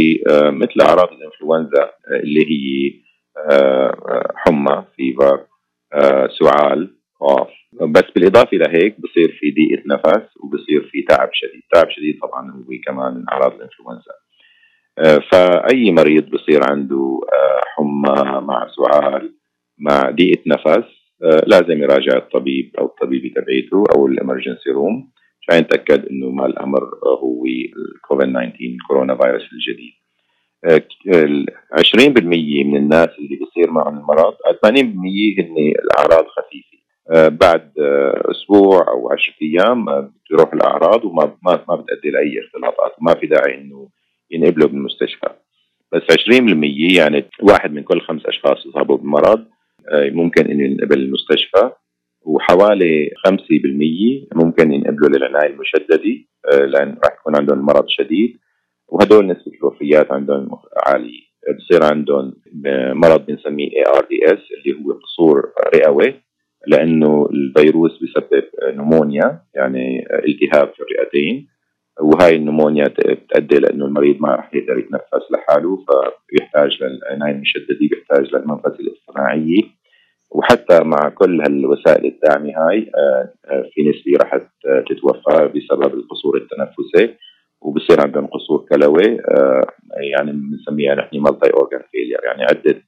مثل 0.50 0.80
أعراض 0.80 1.08
الإنفلونزا 1.12 1.90
اللي 2.10 2.44
هي 2.50 2.92
حمى 4.36 4.84
فيفر 4.96 5.46
سعال 6.40 6.94
خوف 7.14 7.48
بس 7.90 8.04
بالإضافة 8.14 8.56
لهيك 8.56 9.00
بصير 9.00 9.36
في 9.40 9.50
ضيقة 9.50 9.82
نفس 9.86 10.36
وبصير 10.36 10.88
في 10.92 11.02
تعب 11.02 11.30
شديد. 11.32 11.62
تعب 11.72 11.90
شديد 11.90 12.18
طبعا 12.22 12.50
هو 12.50 12.64
كمان 12.86 13.14
من 13.14 13.24
أعراض 13.32 13.52
الإنفلونزا. 13.54 14.12
فأي 15.32 15.90
مريض 15.92 16.30
بصير 16.30 16.60
عنده 16.70 17.20
حمى 17.76 18.40
مع 18.40 18.66
سعال 18.76 19.34
مع 19.78 20.10
ضيقة 20.10 20.42
نفس 20.46 20.84
لازم 21.46 21.82
يراجع 21.82 22.16
الطبيب 22.16 22.76
أو 22.78 22.86
الطبيبة 22.86 23.40
تبعيته 23.40 23.84
أو 23.96 24.06
الإمرجنسي 24.06 24.70
روم. 24.70 25.10
عشان 25.48 25.60
يتأكد 25.60 26.06
إنه 26.06 26.30
ما 26.30 26.46
الأمر 26.46 26.80
هو 27.22 27.44
الكوفيد 27.46 28.32
19 28.32 28.76
كورونا 28.88 29.16
فيروس 29.16 29.42
الجديد 29.52 29.92
20% 30.66 32.66
من 32.66 32.76
الناس 32.76 33.08
اللي 33.18 33.36
بيصير 33.36 33.70
معهم 33.70 33.98
المرض 33.98 34.34
80% 34.66 34.74
هن 34.74 35.56
الأعراض 35.58 36.26
خفيفة. 36.26 36.78
بعد 37.28 37.72
أسبوع 38.30 38.88
أو 38.88 39.12
10 39.12 39.34
أيام 39.42 39.84
بتروح 39.84 40.52
الأعراض 40.52 41.04
وما 41.04 41.36
ما 41.42 41.64
ما 41.68 41.76
بتؤدي 41.76 42.10
لأي 42.10 42.40
اختلاطات. 42.46 42.92
وما 43.00 43.14
في 43.14 43.26
داعي 43.26 43.54
إنه 43.54 43.88
ينقبلوا 44.30 44.68
بالمستشفى. 44.68 45.28
بس 45.92 46.02
20% 46.02 46.96
يعني 46.96 47.24
واحد 47.42 47.72
من 47.72 47.82
كل 47.82 48.00
خمس 48.00 48.26
أشخاص 48.26 48.66
يصابوا 48.66 48.96
بالمرض 48.96 49.44
ممكن 49.92 50.50
إنه 50.50 50.64
ينقبل 50.64 50.98
المستشفى. 50.98 51.70
وحوالي 52.28 53.10
5% 53.28 54.36
ممكن 54.44 54.72
ينقبلوا 54.72 55.08
للعنايه 55.08 55.50
المشددة 55.50 56.02
لأن 56.66 56.88
راح 57.04 57.14
يكون 57.20 57.36
عندهم 57.36 57.58
المرض 57.58 57.84
شديد. 57.88 58.38
وهدول 58.88 59.26
نسبة 59.26 59.52
الوفيات 59.60 60.12
عندهم 60.12 60.48
عالية. 60.86 61.20
بصير 61.58 61.84
عندهم 61.84 62.34
مرض 62.94 63.26
بنسميه 63.26 63.68
ARDS 63.68 64.38
اللي 64.58 64.84
هو 64.84 64.92
قصور 64.92 65.52
رئوي 65.74 66.14
لأنه 66.66 67.28
الفيروس 67.32 67.98
بيسبب 68.00 68.44
pneumonia 68.74 69.42
يعني 69.54 70.04
التهاب 70.28 70.72
في 70.74 70.80
الرئتين. 70.82 71.48
وهاي 72.00 72.36
ال 72.36 72.41
pneumonia 72.41 72.84
بتؤدي 72.88 73.58
لأنه 73.58 73.86
المريض 73.86 74.16
ما 74.20 74.28
راح 74.34 74.54
يقدر 74.54 74.78
يتنفس 74.78 75.32
لحاله 75.32 75.76
فبيحتاج 75.76 76.78
للعناية 76.82 77.34
المشددة 77.34 77.78
بيحتاج 77.80 78.34
للمنفسة 78.34 78.74
الاصطناعية 78.80 79.62
وحتى 80.30 80.84
مع 80.84 81.08
كل 81.08 81.40
هالوسائل 81.40 82.06
الداعمة 82.06 82.52
هاي 82.56 82.90
في 83.74 83.82
نسبة 83.82 84.24
راح 84.24 84.40
تتوفى 84.88 85.48
بسبب 85.54 85.94
القصور 85.94 86.36
التنفسي 86.36 87.14
وبصير 87.60 88.00
عندهم 88.00 88.26
قصور 88.26 88.66
كلوي 88.72 89.20
يعني 90.12 90.32
بنسميها 90.32 90.94
نحن 90.94 91.18
multi 91.18 91.50
organ 91.54 91.82
failure 91.92 92.20
يعني 92.24 92.42
عدة 92.44 92.82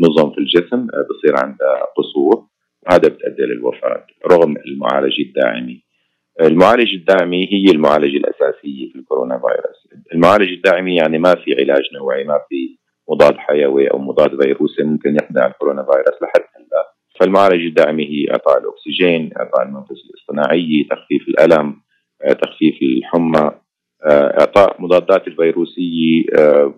نظم 0.00 0.30
في 0.30 0.38
الجسم 0.38 0.86
بصير 0.86 1.36
عندها 1.44 1.84
قصور 1.96 2.46
وهذا 2.86 3.08
بتؤدي 3.08 3.42
للوفاة 3.42 4.06
رغم 4.32 4.54
المعالجة 4.66 5.22
الداعمة. 5.22 5.76
المعالجة 6.40 6.96
الداعمي 6.96 7.48
هي 7.52 7.72
المعالجة 7.72 8.16
الأساسية 8.16 8.92
في 8.92 8.98
الكورونا 8.98 9.38
فيروس. 9.38 10.02
المعالجة 10.14 10.54
الداعمي 10.54 10.96
يعني 10.96 11.18
ما 11.18 11.34
في 11.34 11.54
علاج 11.60 11.82
نوعي 11.94 12.24
ما 12.24 12.40
في 12.48 12.78
مضاد 13.10 13.36
حيوي 13.36 13.90
أو 13.90 13.98
مضاد 13.98 14.42
فيروسي 14.42 14.82
ممكن 14.82 15.16
يخدع 15.16 15.46
الكورونا 15.46 15.82
فيروس 15.82 16.22
لحد 16.22 16.44
هلا. 16.56 16.94
فالمعالجة 17.20 17.68
الداعمي 17.68 18.04
هي 18.04 18.30
إعطاء 18.30 18.58
الأكسجين 18.58 19.30
إعطاء 19.40 19.62
المنفذ 19.66 19.96
الاصطناعي 20.10 20.86
تخفيف 20.90 21.28
الألم 21.28 21.76
تخفيف 22.42 22.74
الحمى 22.82 23.50
إعطاء 24.40 24.82
مضادات 24.82 25.28
الفيروسية 25.28 26.24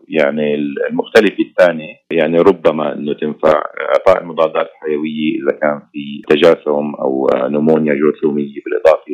يعني 0.09 0.55
المختلفة 0.91 1.45
الثانية. 1.45 1.95
يعني 2.13 2.39
ربما 2.39 2.93
إنه 2.93 3.13
تنفع 3.13 3.63
إعطاء 3.95 4.23
المضادات 4.23 4.69
الحيوية 4.71 5.35
إذا 5.43 5.59
كان 5.63 5.81
في 5.93 6.23
تجاثم 6.29 6.95
أو 6.95 7.29
نمونيا 7.35 7.95
جرثوميه 7.95 8.55
بالإضافة 8.65 9.05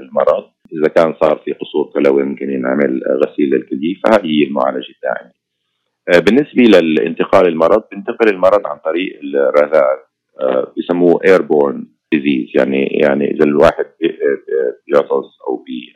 للمرض 0.00 0.44
إذا 0.72 0.88
كان 0.88 1.14
صار 1.20 1.40
في 1.44 1.52
قصور 1.52 1.92
كلوي 1.94 2.24
ممكن 2.24 2.50
ينعمل 2.50 3.02
غسيل 3.24 3.50
للكليه 3.50 3.94
فهذه 4.04 4.26
هي 4.26 4.46
المعالجه 4.46 4.92
الداعمه 4.96 5.43
بالنسبة 6.08 6.62
للانتقال 6.62 7.48
المرض 7.48 7.82
بينتقل 7.90 8.28
المرض 8.28 8.66
عن 8.66 8.78
طريق 8.84 9.20
الرذاذ 9.22 9.98
بسموه 10.76 11.20
airborne 11.24 11.86
disease 12.12 12.48
يعني 12.54 12.86
يعني 12.86 13.30
إذا 13.30 13.44
الواحد 13.44 13.86
بيعطس 14.86 15.40
أو 15.48 15.56
بي 15.56 15.92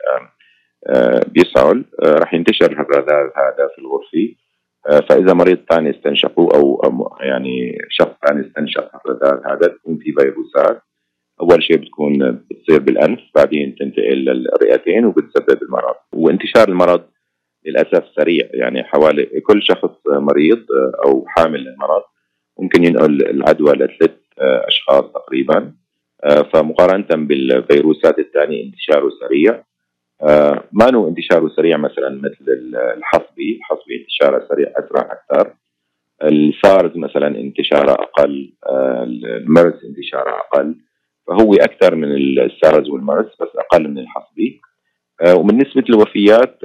بيسعل 1.27 1.85
راح 2.05 2.35
ينتشر 2.35 2.73
الرذاذ 2.73 3.31
هذا 3.37 3.69
في 3.75 3.79
الغرفة. 3.79 4.35
فإذا 5.09 5.33
مريض 5.33 5.59
ثاني 5.71 5.91
استنشقه 5.91 6.49
أو 6.55 7.17
يعني 7.21 7.79
شخص 7.91 8.13
ثاني 8.27 8.47
استنشق 8.47 8.91
الرذاذ 8.97 9.47
هذا 9.47 9.69
تكون 9.69 9.99
في 9.99 10.13
فيروسات. 10.13 10.83
أول 11.41 11.63
شيء 11.63 11.77
بتكون 11.77 12.43
بتصير 12.51 12.79
بالأنف 12.79 13.21
بعدين 13.35 13.75
تنتقل 13.75 14.25
للرئتين 14.25 15.05
وبتسبب 15.05 15.63
المرض. 15.63 15.95
وانتشار 16.15 16.69
المرض 16.69 17.03
للأسف 17.69 18.05
سريع 18.17 18.49
يعني 18.53 18.85
حوالي 18.85 19.41
كل 19.41 19.63
شخص 19.63 19.91
مريض 20.07 20.67
أو 21.05 21.25
حامل 21.29 21.61
للمرض 21.61 22.03
ممكن 22.59 22.85
ينقل 22.85 23.31
العدوى 23.31 23.73
لثلاث 23.73 24.17
أشخاص 24.39 25.05
تقريبا. 25.13 25.73
فمقارنة 26.53 27.27
بالفيروسات 27.27 28.19
الثانية 28.19 28.65
انتشاره 28.65 29.11
سريع. 29.21 29.65
مانو 30.73 31.09
انتشاره 31.09 31.49
سريع؟ 31.49 31.77
مثلا 31.77 32.09
مثل 32.09 32.75
الحصبة 32.97 33.57
الحصبة 33.59 34.01
انتشاره 34.01 34.49
سريع 34.49 34.73
أسرع 34.77 35.13
أكثر. 35.13 35.55
السارز 36.25 36.97
مثلا 36.97 37.27
انتشاره 37.27 37.93
أقل 37.93 38.53
المرس 38.69 39.85
انتشاره 39.85 40.31
أقل. 40.31 40.75
فهو 41.27 41.55
أكثر 41.55 41.95
من 41.95 42.17
ال 42.17 42.31
SARS 42.31 42.89
وال 42.89 43.01
MERS 43.01 43.27
بس 43.41 43.49
أقل 43.57 43.89
من 43.89 43.99
الحصبة. 43.99 44.61
ومن 45.27 45.57
نسبة 45.57 45.85
الوفيات 45.91 46.59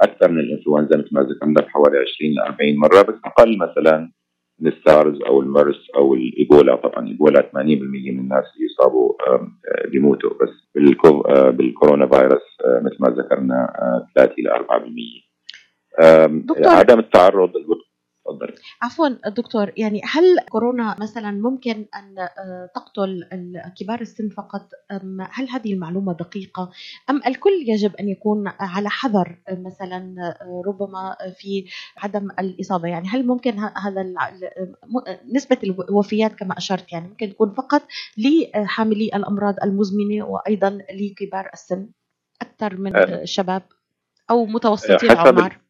أكثر 0.00 0.30
من 0.30 0.38
الإنفلونزا 0.40 0.96
مثل 0.96 1.08
ما 1.12 1.22
ذكرنا 1.22 1.60
بحوالي 1.60 1.98
20 1.98 2.32
ل 2.34 2.38
40 2.38 2.76
مرة 2.76 3.02
بس 3.02 3.14
أقل 3.24 3.58
مثلا 3.58 4.10
من 4.60 4.72
السارز 4.72 5.22
أو 5.22 5.40
المرس 5.40 5.90
أو 5.96 6.14
الإيبولا. 6.14 6.76
طبعا 6.76 7.04
الإيبولا 7.04 7.40
80% 7.40 7.56
من 7.56 8.18
الناس 8.18 8.44
اللي 8.54 8.66
يصابوا 8.66 9.12
بيموتوا 9.88 10.30
بس 10.30 10.68
بالكورونا 11.56 12.06
فيروس 12.06 12.42
مثل 12.82 12.96
ما 13.00 13.08
ذكرنا 13.08 13.72
3 14.16 14.34
إلى 14.38 14.50
4% 16.66 16.66
عدم 16.66 16.98
التعرض 16.98 17.52
تفضل 18.30 18.54
عفوا 18.82 19.08
دكتور 19.28 19.72
يعني 19.76 20.00
هل 20.04 20.24
كورونا 20.50 20.96
مثلا 21.00 21.30
ممكن 21.30 21.86
أن 21.94 22.28
تقتل 22.74 23.28
كبار 23.80 24.00
السن 24.00 24.28
فقط؟ 24.28 24.68
أم 24.90 25.26
هل 25.30 25.48
هذه 25.48 25.72
المعلومة 25.72 26.12
دقيقة؟ 26.12 26.70
أم 27.10 27.20
الكل 27.26 27.64
يجب 27.66 27.96
أن 27.96 28.08
يكون 28.08 28.48
على 28.60 28.90
حذر 28.90 29.38
مثلا 29.50 30.14
ربما 30.66 31.16
في 31.38 31.64
عدم 31.96 32.28
الإصابة؟ 32.38 32.88
يعني 32.88 33.08
هل 33.08 33.26
ممكن 33.26 33.58
هذا 33.58 34.14
نسبة 35.34 35.58
الوفيات 35.64 36.34
كما 36.34 36.58
أشرت 36.58 36.92
يعني 36.92 37.08
ممكن 37.08 37.30
تكون 37.30 37.54
فقط 37.54 37.82
لحاملي 38.18 39.10
الأمراض 39.14 39.54
المزمنة 39.64 40.24
وأيضا 40.24 40.78
لكبار 40.92 41.50
السن 41.52 41.88
أكثر 42.42 42.76
من 42.76 42.96
الشباب 42.96 43.62
أو 44.30 44.46
متوسطي 44.46 45.06
الاعمار 45.06 45.69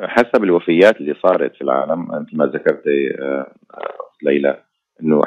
حسب 0.00 0.44
الوفيات 0.44 1.00
اللي 1.00 1.14
صارت 1.14 1.54
في 1.54 1.62
العالم 1.62 2.08
مثل 2.08 2.36
ما 2.36 2.46
ذكرتي 2.46 3.16
ليلى 4.22 4.62
إنه 5.02 5.20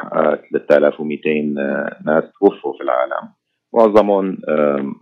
3200 0.52 1.30
ناس 2.06 2.24
توفوا 2.40 2.74
في 2.78 2.84
العالم. 2.84 3.30
معظمهم 3.74 4.38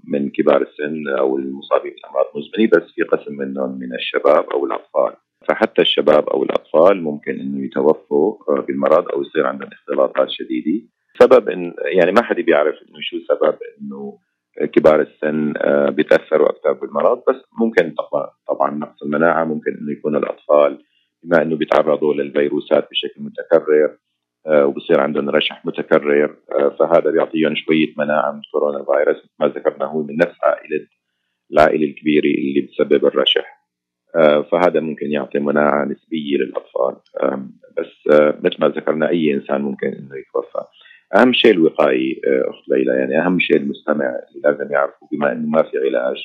من 0.07 0.29
كبار 0.29 0.61
السن 0.61 1.07
أو 1.19 1.37
المصابين 1.37 1.93
بامراض 2.03 2.25
مزمنه 2.35 2.69
بس 2.73 2.91
في 2.95 3.03
قسم 3.03 3.37
منهم 3.37 3.79
من 3.79 3.93
الشباب 3.95 4.49
أو 4.53 4.65
الأطفال. 4.65 5.13
فحتى 5.47 5.81
الشباب 5.81 6.29
أو 6.29 6.43
الأطفال 6.43 7.03
ممكن 7.03 7.39
إنه 7.39 7.65
يتوفوا 7.65 8.61
بالمرض 8.61 9.11
أو 9.11 9.21
يصير 9.21 9.47
عندهم 9.47 9.69
اختلاطات 9.71 10.29
شديدة. 10.29 10.85
سبب 11.19 11.49
إن 11.49 11.73
يعني 11.85 12.11
ما 12.11 12.23
حد 12.23 12.35
بيعرف 12.35 12.75
إنه 12.75 12.99
شو 13.01 13.17
سبب 13.19 13.55
إنه 13.81 14.17
كبار 14.65 15.01
السن 15.01 15.53
آه، 15.57 15.89
بيتأثروا 15.89 16.49
أكثر 16.49 16.73
بالمرض. 16.73 17.23
بس 17.27 17.35
ممكن 17.59 17.93
طبعا 17.93 18.29
طبعا 18.47 18.71
نقص 18.71 19.03
المناعة 19.03 19.43
ممكن 19.43 19.71
إنه 19.71 19.91
يكون 19.91 20.15
الأطفال 20.15 20.83
بما 21.23 21.41
إنه 21.41 21.55
بيتعرضوا 21.55 22.13
للفيروسات 22.13 22.87
بشكل 22.91 23.21
متكرر 23.21 23.97
آه، 24.47 24.65
وبصير 24.65 24.99
عندهم 24.99 25.29
رشح 25.29 25.65
متكرر 25.65 26.37
آه، 26.51 26.69
فهذا 26.69 27.11
بيعطيهم 27.11 27.55
شوية 27.55 27.93
مناعة 27.97 28.31
من 28.31 28.41
كورونا 28.51 28.85
فيروس. 28.85 29.29
ما 29.39 29.47
ذكرنا 29.47 29.85
هو 29.85 30.03
من 30.03 30.17
نفس 30.17 30.35
عائلة 30.43 30.87
العائلة 31.51 31.85
الكبيرة 31.85 32.25
اللي 32.25 32.61
بتسبب 32.61 33.05
الرشح. 33.05 33.57
فهذا 34.51 34.79
ممكن 34.79 35.11
يعطي 35.11 35.39
مناعة 35.39 35.85
نسبية 35.85 36.37
للأطفال. 36.37 36.95
بس 37.77 38.07
مثل 38.43 38.55
ما 38.59 38.67
ذكرنا 38.67 39.09
أي 39.09 39.33
إنسان 39.33 39.61
ممكن 39.61 39.87
إنه 39.87 40.15
يتوفى. 40.17 40.65
أهم 41.15 41.33
شيء 41.33 41.51
الوقائي 41.51 42.21
آه، 42.27 42.49
أخت 42.49 42.69
ليلى 42.69 42.91
يعني 42.91 43.25
أهم 43.25 43.39
شيء 43.39 43.57
المستمع 43.57 44.05
اللي 44.05 44.41
لازم 44.43 44.71
يعرفه 44.71 45.07
بما 45.11 45.31
إنه 45.31 45.47
ما 45.47 45.63
في 45.63 45.77
علاج 45.77 46.23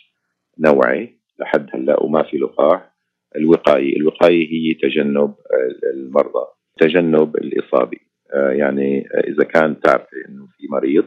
نوعي 0.59 1.19
لحد 1.41 1.67
هلأ 1.75 2.03
وما 2.03 2.23
في 2.23 2.37
لقاح 2.39 2.93
الوقائي، 3.37 3.97
الوقائي 3.97 4.49
هي 4.53 4.75
تجنب 4.75 5.35
آه، 5.53 5.91
المرضى، 5.95 6.47
تجنب 6.81 7.37
الإصابة، 7.37 7.99
آه، 8.35 8.51
يعني 8.51 9.09
إذا 9.29 9.45
كان 9.45 9.81
تعرفي 9.81 10.17
إنه 10.29 10.47
في 10.57 10.67
مريض 10.71 11.05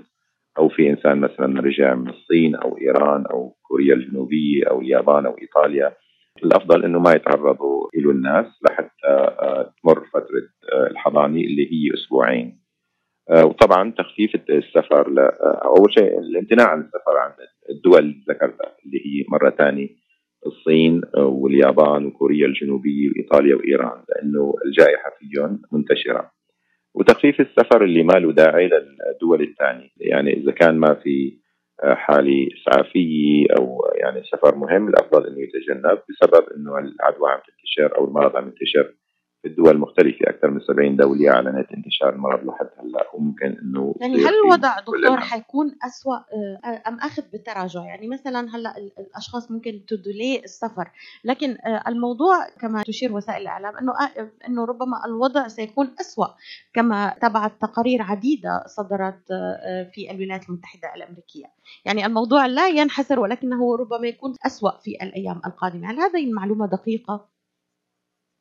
أو 0.58 0.70
في 0.70 0.90
إنسان 0.90 1.18
مثلا 1.20 1.62
رجع 1.62 1.96
من 1.96 2.10
الصين 2.10 2.56
أو 2.56 2.78
إيران 2.78 3.26
أو 3.26 3.56
كوريا 3.62 3.94
الجنوبية 3.94 4.64
أو 4.70 4.82
اليابان 4.82 5.26
أو 5.26 5.38
إيطاليا 5.42 5.94
الأفضل 6.44 6.86
إنه 6.86 7.00
ما 7.00 7.12
يتعرضوا 7.12 7.88
له 7.96 8.12
الناس 8.12 8.46
لحتى 8.70 9.36
تمر 9.84 10.06
فترة 10.14 10.50
الحضانة 10.92 11.42
اللي 11.42 11.72
هي 11.72 11.94
أسبوعين. 11.94 12.48
آه، 12.48 12.65
وطبعا 13.32 13.92
تخفيف 13.98 14.36
السفر 14.50 15.20
آه، 15.20 15.62
أول 15.66 15.94
شيء 15.94 16.20
الامتناع 16.20 16.68
عن 16.68 16.82
السفر 16.82 17.18
عن 17.18 17.32
الدول 17.70 18.00
اللي 18.00 18.24
ذكرتها 18.30 18.76
اللي 18.86 18.98
هي 18.98 19.26
مرة 19.30 19.50
ثانية 19.50 19.88
الصين 20.46 21.02
آه، 21.18 21.26
واليابان 21.26 22.06
وكوريا 22.06 22.48
الجنوبية 22.48 23.10
وإيطاليا 23.10 23.56
وإيران 23.56 24.04
لأنه 24.10 24.54
الجائحة 24.66 25.12
فيهم 25.20 25.62
منتشرة. 25.72 26.32
وتخفيف 26.96 27.42
السفر 27.42 27.84
اللي 27.84 28.04
ما 28.04 28.14
له 28.14 28.32
داعي 28.32 28.68
للدول 28.70 29.42
الثانية 29.42 29.90
يعني 29.98 30.34
إذا 30.34 30.52
كان 30.52 30.78
ما 30.78 30.94
في 30.94 31.38
حالة 31.84 32.48
إسعافية 32.54 33.46
أو 33.58 33.82
يعني 33.96 34.24
سفر 34.24 34.56
مهم 34.56 34.88
الأفضل 34.88 35.28
إنه 35.28 35.38
يتجنب 35.40 36.00
بسبب 36.10 36.46
إنه 36.58 36.78
العدوى 36.78 37.30
عم 37.32 37.40
تنتشر 37.40 37.98
أو 37.98 38.06
المرض 38.06 38.36
عم 38.36 38.48
ينتشر. 38.48 38.94
في 39.46 39.52
الدول 39.52 39.78
مختلفة 39.78 40.20
أكثر 40.30 40.52
من 40.52 40.60
70 40.60 40.96
دولة 40.96 41.32
أعلنت 41.32 41.72
انتشار 41.72 42.10
المرض 42.10 42.46
لحد 42.46 42.70
هلأ 42.80 43.10
وممكن 43.14 43.46
إنه 43.46 43.96
يعني 44.02 44.16
هل 44.16 44.34
الوضع 44.46 44.80
دكتور 44.80 45.18
حيكون 45.18 45.76
أسوأ 45.88 46.16
آه، 46.16 46.84
أم 46.88 47.00
أخذ 47.00 47.24
بالتراجع؟ 47.32 47.86
يعني 47.86 48.08
مثلا 48.08 48.56
هلأ 48.56 48.78
الأشخاص 49.00 49.52
ممكن 49.52 49.82
تدولي 49.88 50.42
السفر 50.44 50.92
لكن 51.24 51.58
آه، 51.66 51.84
الموضوع 51.88 52.50
كما 52.62 52.84
تشير 52.84 53.14
وسائل 53.14 53.42
الإعلام 53.42 53.78
إنه 53.78 53.92
آه، 53.92 54.32
إنه 54.48 54.66
ربما 54.66 55.06
الوضع 55.06 55.48
سيكون 55.48 55.96
أسوأ 56.02 56.28
كما 56.74 57.16
تبعت 57.22 57.62
تقارير 57.62 58.02
عديدة 58.02 58.64
صدرت 58.68 59.28
في 59.94 60.12
الولايات 60.12 60.50
المتحدة 60.50 60.96
الأمريكية. 60.96 61.46
يعني 61.86 62.06
الموضوع 62.06 62.46
لا 62.46 62.68
ينحسر 62.68 63.20
ولكنه 63.20 63.76
ربما 63.76 64.08
يكون 64.08 64.34
أسوأ 64.46 64.72
في 64.84 64.92
الأيام 65.02 65.42
القادمة. 65.46 65.92
هل 65.92 66.00
هذه 66.00 66.26
المعلومة 66.26 66.68
دقيقة؟ 66.68 67.35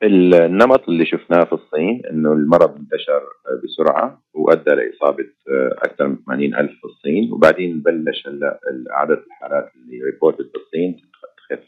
النمط 0.04 0.88
اللي 0.88 1.06
شفناه 1.06 1.44
في 1.44 1.52
الصين 1.52 2.02
إنه 2.11 2.32
المرض 2.32 2.76
انتشر 2.76 3.23
بسرعة 3.64 4.23
وأدى 4.34 4.70
لإصابة 4.70 5.28
أكثر 5.82 6.08
من 6.08 6.16
80 6.16 6.54
ألف 6.54 6.73
في 6.80 6.84
الصين 6.84 7.32
وبعدين 7.32 7.82
بلش 7.82 8.26
هلا 8.26 8.58
عدد 8.90 9.23
الحالات 9.26 9.73
اللي 9.76 10.04
reported 10.04 10.50
في 10.50 10.56
الصين 10.56 10.97
تخف. 10.97 11.64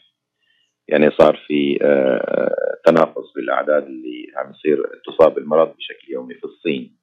يعني 0.87 1.11
صار 1.11 1.43
في 1.47 1.79
آه، 1.81 2.77
تناقص 2.85 3.33
بالأعداد 3.35 3.83
اللي 3.83 4.27
عم 4.35 4.51
يصير 4.51 5.01
تصاب 5.05 5.35
بالمرض 5.35 5.75
بشكل 5.75 6.11
يومي 6.13 6.33
في 6.33 6.43
الصين 6.43 6.97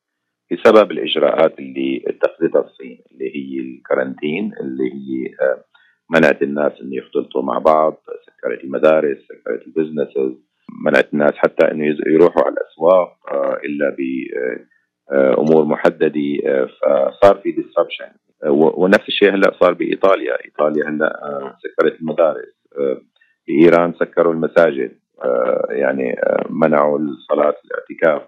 بسبب 0.53 0.91
الإجراءات 0.91 1.59
اللي 1.59 2.05
اتخذتها 2.07 2.61
الصين 2.61 3.05
اللي 3.13 3.37
هي 3.37 3.61
ال 3.61 3.69
quarantine 3.69 4.53
اللي 4.61 4.85
هي 4.85 5.35
آه، 5.41 5.65
منعت 6.11 6.43
الناس 6.43 6.73
إنه 6.81 6.97
يختلطوا 6.97 7.43
مع 7.43 7.59
بعض 7.59 8.03
سكرت 8.27 8.65
المدارس 8.65 9.19
سكرت 9.19 9.67
ال 9.67 9.75
businesses 9.75 10.54
منعت 10.85 11.09
الناس 11.13 11.33
حتى 11.35 11.71
إنه 11.71 11.97
يروحوا 12.07 12.43
على 12.43 12.55
الأسواق 12.55 13.17
آه، 13.33 13.61
إلا 13.65 13.97
بامور 13.99 15.63
آه، 15.63 15.67
محددة 15.67 16.21
آه، 16.47 16.67
فصار 16.67 17.37
في 17.37 17.53
ديسربشن 17.53 18.09
ونفس 18.51 19.09
الشيء 19.09 19.35
هلأ 19.35 19.53
صار 19.61 19.73
بإيطاليا، 19.73 20.45
إيطاليا 20.45 20.89
هلأ 20.89 21.57
سكرت 21.63 22.01
المدارس 22.01 22.55
بإيران 23.47 23.93
سكروا 23.93 24.33
المساجد 24.33 24.99
يعني 25.71 26.17
منعوا 26.51 26.99
الصلاة 26.99 27.55
الاعتكاف 27.65 28.23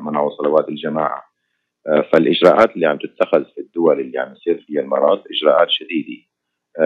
منعوا 0.00 0.30
صلوات 0.30 0.68
الجماعة. 0.68 1.22
فالإجراءات 2.12 2.70
اللي 2.74 2.86
عم 2.86 2.98
تتخذ 2.98 3.44
في 3.44 3.60
الدول 3.60 4.00
اللي 4.00 4.18
عم 4.18 4.32
يصير 4.32 4.64
فيها 4.66 4.80
المرض 4.80 5.22
إجراءات 5.30 5.70
شديدة. 5.70 6.22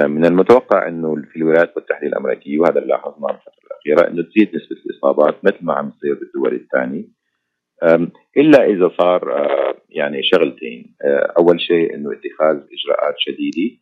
من 0.07 0.24
المتوقع 0.24 0.88
إنه 0.88 1.14
في 1.33 1.37
الولايات 1.37 1.77
المتحده 1.77 2.07
الأمريكية 2.07 2.59
وهذا 2.59 2.79
اللي 2.79 2.88
لاحظناه 2.88 3.40
الاخيره 3.88 4.11
انه 4.11 4.22
تزيد 4.22 4.57
نسبة 4.57 4.77
الإصابات 4.87 5.44
مثل 5.44 5.59
ما 5.62 5.74
عم 5.74 5.90
تصير 5.90 6.14
بالدول 6.14 6.55
الثانية. 6.55 7.05
إلا 8.37 8.64
إذا 8.64 8.90
صار 8.98 9.33
آه، 9.33 9.74
يعني 9.88 10.22
شغلتين. 10.22 10.94
آه، 11.05 11.35
أول 11.38 11.61
شيء 11.61 11.94
إنه 11.94 12.12
اتخاذ 12.12 12.57
إجراءات 12.57 13.14
شديدة 13.18 13.77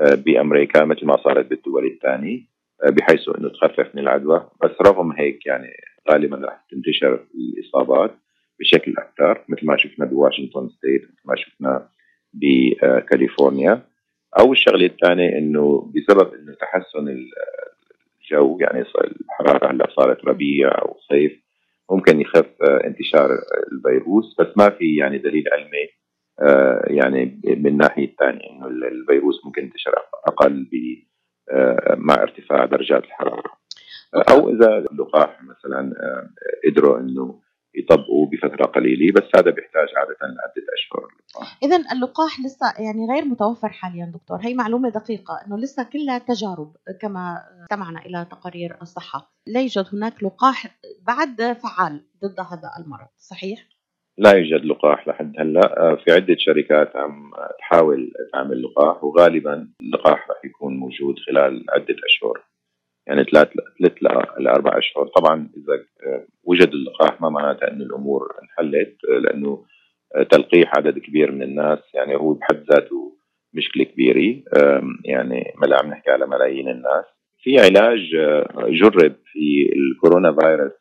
آه، 0.00 0.14
بأمريكا 0.14 0.84
مثل 0.84 1.06
ما 1.06 1.16
صارت 1.16 1.46
بالدول 1.46 1.86
الثانية 1.86 2.52
بحيث 2.86 3.28
إنه 3.38 3.48
تخفف 3.48 3.94
من 3.94 4.02
العدوى. 4.02 4.50
بس 4.62 4.70
رغم 4.86 5.12
هيك 5.12 5.46
يعني 5.46 5.68
غالبا 6.10 6.36
راح 6.36 6.66
تنتشر 6.70 7.26
الإصابات 7.34 8.14
بشكل 8.60 8.94
أكثر 8.98 9.44
مثل 9.48 9.66
ما 9.66 9.76
شفنا 9.76 10.06
بواشنطن 10.06 10.68
ستيت 10.68 11.02
مثل 11.02 11.22
ما 11.24 11.36
شفنا 11.36 11.88
بكاليفورنيا. 12.32 13.82
أو 14.38 14.52
الشغلة 14.52 14.86
الثانية 14.86 15.38
إنه 15.38 15.92
بسبب 15.94 16.34
إنه 16.34 16.54
تحسن 16.54 17.08
الجو 18.32 18.58
يعني 18.60 18.84
الحرارة 19.20 19.72
هلا 19.72 19.88
صارت 19.96 20.24
ربيع 20.24 20.68
أو 20.68 20.96
صيف 21.08 21.32
ممكن 21.90 22.20
يخف 22.20 22.62
آه، 22.62 22.86
انتشار 22.86 23.30
الفيروس 23.72 24.36
بس 24.40 24.46
ما 24.56 24.70
في 24.70 24.96
يعني 24.96 25.18
دليل 25.18 25.44
علمي 25.52 25.88
آه، 26.40 26.84
يعني 26.86 27.40
من 27.44 27.66
الناحيه 27.66 28.04
الثانية 28.04 28.50
إنه 28.50 28.66
الفيروس 28.66 29.44
ممكن 29.44 29.62
ينتشر 29.62 29.92
أقل 30.26 30.66
آه، 31.50 31.94
مع 31.98 32.14
ارتفاع 32.14 32.64
درجات 32.64 33.04
الحرارة. 33.04 33.52
أو 34.30 34.50
إذا 34.50 34.78
اللقاح 34.78 35.42
مثلا 35.42 35.92
قدروا 36.66 37.00
إنه 37.00 37.40
يطبقوا 37.74 38.26
بفترة 38.26 38.66
قليلة 38.66 39.12
بس 39.12 39.28
هذا 39.36 39.50
بيحتاج 39.50 39.88
عادة 39.96 40.16
لعدة 40.22 40.66
أشهر. 40.74 41.08
اذا 41.62 41.76
اللقاح 41.92 42.40
لسه 42.40 42.66
يعني 42.78 43.06
غير 43.12 43.24
متوفر 43.24 43.68
حاليا 43.68 44.12
دكتور 44.14 44.38
هي 44.40 44.54
معلومة 44.54 44.88
دقيقة 44.88 45.34
إنه 45.46 45.58
لسه 45.58 45.82
كلها 45.82 46.18
تجارب 46.18 46.76
كما 47.00 47.38
استمعنا 47.62 48.00
إلى 48.06 48.26
تقارير 48.30 48.78
الصحة. 48.82 49.32
لا 49.46 49.60
يوجد 49.60 49.86
هناك 49.92 50.22
لقاح 50.22 50.78
بعد 51.06 51.36
فعال 51.36 52.04
ضد 52.24 52.40
هذا 52.40 52.70
المرض 52.78 53.08
صحيح؟ 53.18 53.68
لا 54.18 54.32
يوجد 54.32 54.64
لقاح 54.64 55.08
لحد 55.08 55.32
هلأ. 55.38 55.96
في 56.04 56.12
عدة 56.12 56.36
شركات 56.38 56.96
عم 56.96 57.30
تحاول 57.58 58.12
تعمل 58.32 58.62
لقاح 58.62 59.04
وغالبا 59.04 59.68
اللقاح 59.82 60.30
رح 60.30 60.44
يكون 60.44 60.76
موجود 60.76 61.18
خلال 61.18 61.64
عدة 61.70 61.96
أشهر. 62.04 62.51
يعني 63.06 63.24
ثلاث 63.24 63.48
ثلاث 63.78 63.92
لاربع 64.38 64.78
أشهر. 64.78 65.06
طبعا 65.06 65.48
إذا 65.56 65.84
وجد 66.44 66.68
اللقاح 66.68 67.20
ما 67.20 67.28
معناتها 67.28 67.70
انه 67.70 67.84
الأمور 67.84 68.34
انحلت 68.42 68.96
لأنه 69.04 69.64
تلقيح 70.30 70.76
عدد 70.76 70.98
كبير 70.98 71.32
من 71.32 71.42
الناس 71.42 71.78
يعني 71.94 72.16
هو 72.16 72.32
بحد 72.32 72.64
ذاته 72.70 73.16
مشكلة 73.54 73.84
كبيرة. 73.84 74.42
يعني 75.04 75.52
ما 75.56 75.76
عم 75.76 75.90
نحكي 75.90 76.10
على 76.10 76.26
ملايين 76.26 76.68
الناس. 76.68 77.04
في 77.42 77.58
علاج 77.58 78.10
جرب 78.68 79.14
في 79.24 79.72
الكورونا 79.76 80.36
فيروس 80.40 80.72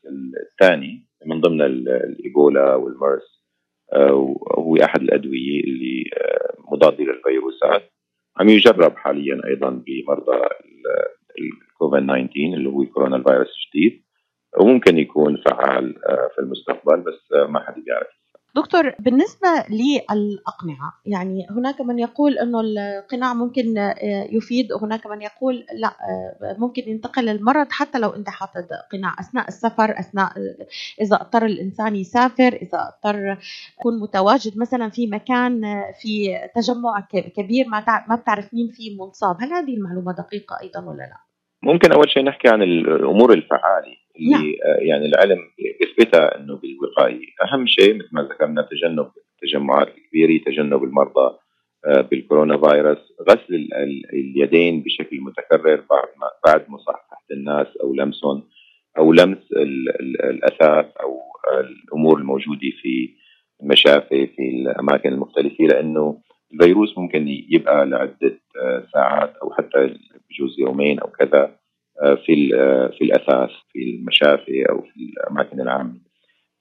الثاني 0.51 1.05
من 1.25 1.41
ضمن 1.41 1.61
الإيبولا 1.61 2.75
والمرس. 2.75 3.41
وهو 3.95 4.75
أحد 4.75 5.01
الأدوية 5.01 5.63
اللي 5.63 6.03
مضادة 6.71 7.03
للفيروسات. 7.03 7.91
عم 8.37 8.49
يجرب 8.49 8.97
حاليا 8.97 9.41
أيضا 9.45 9.69
بمرضى 9.69 10.47
الكوفيد 11.81 12.03
19 12.03 12.53
اللي 12.53 12.69
هو 12.69 12.85
كورونا 12.93 13.23
فيروس 13.23 13.47
الجديد 13.47 14.03
وممكن 14.59 14.97
يكون 14.97 15.37
فعال 15.45 15.95
آه، 16.05 16.29
في 16.35 16.41
المستقبل 16.41 17.01
بس 17.01 17.33
آه، 17.33 17.47
ما 17.47 17.59
حد 17.59 17.73
بيعرف 17.73 18.21
دكتور 18.55 18.95
بالنسبة 18.99 19.47
للأقنعة 19.69 20.93
يعني 21.05 21.47
هناك 21.49 21.81
من 21.81 21.99
يقول 21.99 22.37
أنه 22.37 22.61
القناع 22.61 23.33
ممكن 23.33 23.77
آه، 23.77 23.95
يفيد 24.31 24.71
وهناك 24.71 25.07
من 25.07 25.21
يقول 25.21 25.65
لا 25.73 25.95
ممكن 26.57 26.81
ينتقل 26.87 27.29
المرض 27.29 27.67
حتى 27.69 27.99
لو 27.99 28.09
أنت 28.09 28.29
حاطط 28.29 28.67
قناع 28.91 29.15
أثناء 29.19 29.47
السفر 29.47 29.99
أثناء 29.99 30.31
إذا 31.01 31.15
اضطر 31.15 31.45
الإنسان 31.45 31.95
يسافر 31.95 32.53
إذا 32.53 32.93
اضطر 32.93 33.37
يكون 33.79 33.99
متواجد 33.99 34.57
مثلا 34.57 34.89
في 34.89 35.07
مكان 35.07 35.61
في 36.01 36.37
تجمع 36.55 37.07
كبير 37.11 37.67
ما 37.67 38.05
ما 38.09 38.15
بتعرف 38.15 38.53
مين 38.53 38.67
فيه 38.67 38.97
منصاب 38.99 39.37
هل 39.39 39.53
هذه 39.53 39.77
المعلومة 39.77 40.11
دقيقة 40.11 40.57
أيضا 40.61 40.79
ولا 40.79 41.03
لا؟ 41.03 41.30
ممكن 41.63 41.91
أول 41.91 42.09
شيء 42.09 42.23
نحكي 42.23 42.47
عن 42.49 42.61
الأمور 42.63 43.33
الفعالة 43.33 43.95
اللي 44.19 44.31
نعم. 44.31 44.53
يعني 44.79 45.05
العلم 45.05 45.39
بيثبتها 45.57 46.37
إنه 46.37 46.55
بالوقاية، 46.55 47.25
أهم 47.43 47.67
شيء 47.67 47.93
مثل 47.93 48.09
ما 48.11 48.21
ذكرنا 48.21 48.61
تجنب 48.71 49.11
التجمعات 49.43 49.87
الكبيرة، 49.87 50.43
تجنب 50.45 50.83
المرضى 50.83 51.37
آه، 51.85 52.01
بالكورونا 52.01 52.57
فيروس، 52.57 53.13
غسل 53.29 53.67
اليدين 54.13 54.81
بشكل 54.81 55.21
متكرر 55.21 55.83
بعد 55.89 56.07
بعد 56.45 56.69
مصافحه 56.69 57.25
الناس 57.31 57.67
أو 57.83 57.93
لمسهم 57.93 58.43
أو 58.97 59.13
لمس 59.13 59.51
الأثاث 60.23 60.85
أو 61.01 61.19
الأمور 61.59 62.17
الموجودة 62.17 62.69
في 62.81 63.09
المشافي 63.61 64.27
في 64.27 64.41
الأماكن 64.41 65.13
المختلفة 65.13 65.63
لأنه 65.63 66.21
الفيروس 66.53 66.97
ممكن 66.97 67.25
يبقى 67.27 67.85
لعدة 67.85 68.39
آه، 68.61 68.87
ساعات 68.93 69.33
أو 69.43 69.53
حتى 69.53 69.95
بجوز 70.29 70.59
يومين 70.59 70.99
أو 70.99 71.07
كذا 71.07 71.55
آه، 72.03 72.15
في 72.15 72.55
آه، 72.55 72.87
في 72.97 73.03
الاثاث 73.03 73.49
في 73.71 73.79
المشافي 73.79 74.69
أو 74.69 74.81
في 74.81 74.99
الأماكن 74.99 75.61
العامة 75.61 75.93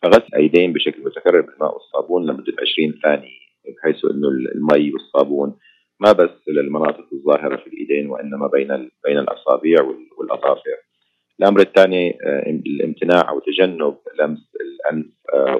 فغسل 0.02 0.26
الأيدين 0.28 0.72
بشكل 0.72 1.04
متكرر 1.04 1.40
بالماء 1.40 1.74
والصابون 1.74 2.26
لمدة 2.26 2.52
20 2.72 3.00
ثانية 3.02 3.40
بحيث 3.76 4.04
إنه 4.04 4.28
المي 4.28 4.92
والصابون 4.92 5.56
ما 6.00 6.12
بس 6.12 6.48
للمناطق 6.48 7.04
الظاهرة 7.12 7.56
في 7.56 7.66
الأيدين 7.66 8.10
وإنما 8.10 8.46
بين 8.46 8.90
بين 9.04 9.18
الأصابع 9.18 9.82
والاظافر. 10.18 10.76
الأمر 11.40 11.60
الثاني 11.60 12.18
الامتناع 12.66 13.30
أو 13.30 13.38
تجنب 13.38 13.96
لمس 14.20 14.52
الأنف 14.60 15.06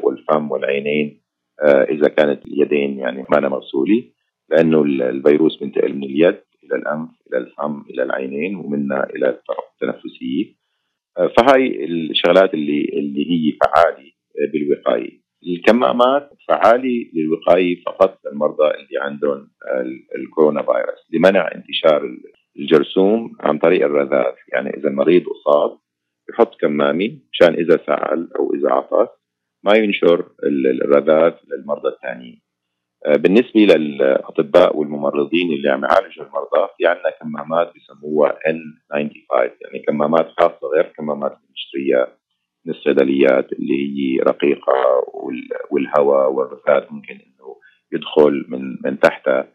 والفم 0.05 0.51
والعينين 0.51 1.21
إذا 1.65 2.09
كانت 2.09 2.47
اليدين 2.47 2.99
يعني 2.99 3.25
ما 3.31 3.49
مغسوله 3.49 4.05
لأنه 4.51 4.83
الفيروس 4.83 5.59
بينتقل 5.59 5.95
من 5.95 6.05
اليد 6.05 6.41
إلى 6.65 6.77
الأنف 6.77 7.09
إلى 7.27 7.39
الفم 7.39 7.85
إلى 7.91 8.03
العينين 8.03 8.57
ومنا 8.57 9.11
إلى 9.11 9.29
الطرف 9.29 9.65
التنفسيه 9.75 10.61
آه، 11.19 11.33
فهاي 11.39 11.85
الشغلات 11.85 12.55
اللي 12.55 12.85
اللي 12.85 13.31
هي 13.31 13.53
فعالة 13.53 14.11
بالوقاية. 14.53 15.21
الكمامات 15.47 16.31
فعالة 16.49 17.07
للوقاية 17.15 17.83
فقط 17.87 18.19
للمرضى 18.27 18.71
اللي 18.71 18.99
عندهم 19.01 19.51
الكورونا 20.17 20.63
فيروس 20.63 21.07
لمنع 21.13 21.51
انتشار 21.55 22.19
الجرثوم 22.59 23.37
عن 23.41 23.59
طريق 23.59 23.85
الرذاذ. 23.85 24.35
يعني 24.53 24.71
إذا 24.71 24.89
المريض 24.89 25.23
أصاب 25.29 25.79
يحط 26.31 26.61
كمامة 26.61 27.19
مشان 27.33 27.55
إذا 27.55 27.81
سعل 27.87 28.29
أو 28.39 28.55
إذا 28.55 28.71
عطس 28.71 29.09
ما 29.65 29.77
ينشر 29.77 30.29
الرذاذ 30.85 31.33
للمرضى 31.49 31.89
الثانيين. 31.89 32.41
آه، 32.41 32.50
بالنسبة 33.07 33.61
للأطباء 33.61 34.77
والممرضين 34.77 35.53
اللي 35.53 35.71
عم 35.71 35.85
يعالجوا 35.85 36.25
المرضى 36.25 36.69
في 36.77 36.87
عندنا 36.87 37.11
كمامات 37.21 37.73
بسموها 37.77 38.31
N95 38.33 39.33
يعني 39.33 39.85
كمامات 39.87 40.29
خاصة 40.39 40.69
غير 40.75 40.93
كمامات 40.97 41.33
المشترية 41.33 42.09
من 42.65 42.75
الصيدليات 42.75 43.53
اللي 43.53 43.75
هي 43.75 44.19
رقيقة 44.19 45.05
والهواء 45.71 46.33
والرفات 46.33 46.93
ممكن 46.93 47.15
إنه 47.15 47.57
يدخل 47.93 48.45
من 48.49 48.77
من 48.85 49.01
تحتها. 49.01 49.49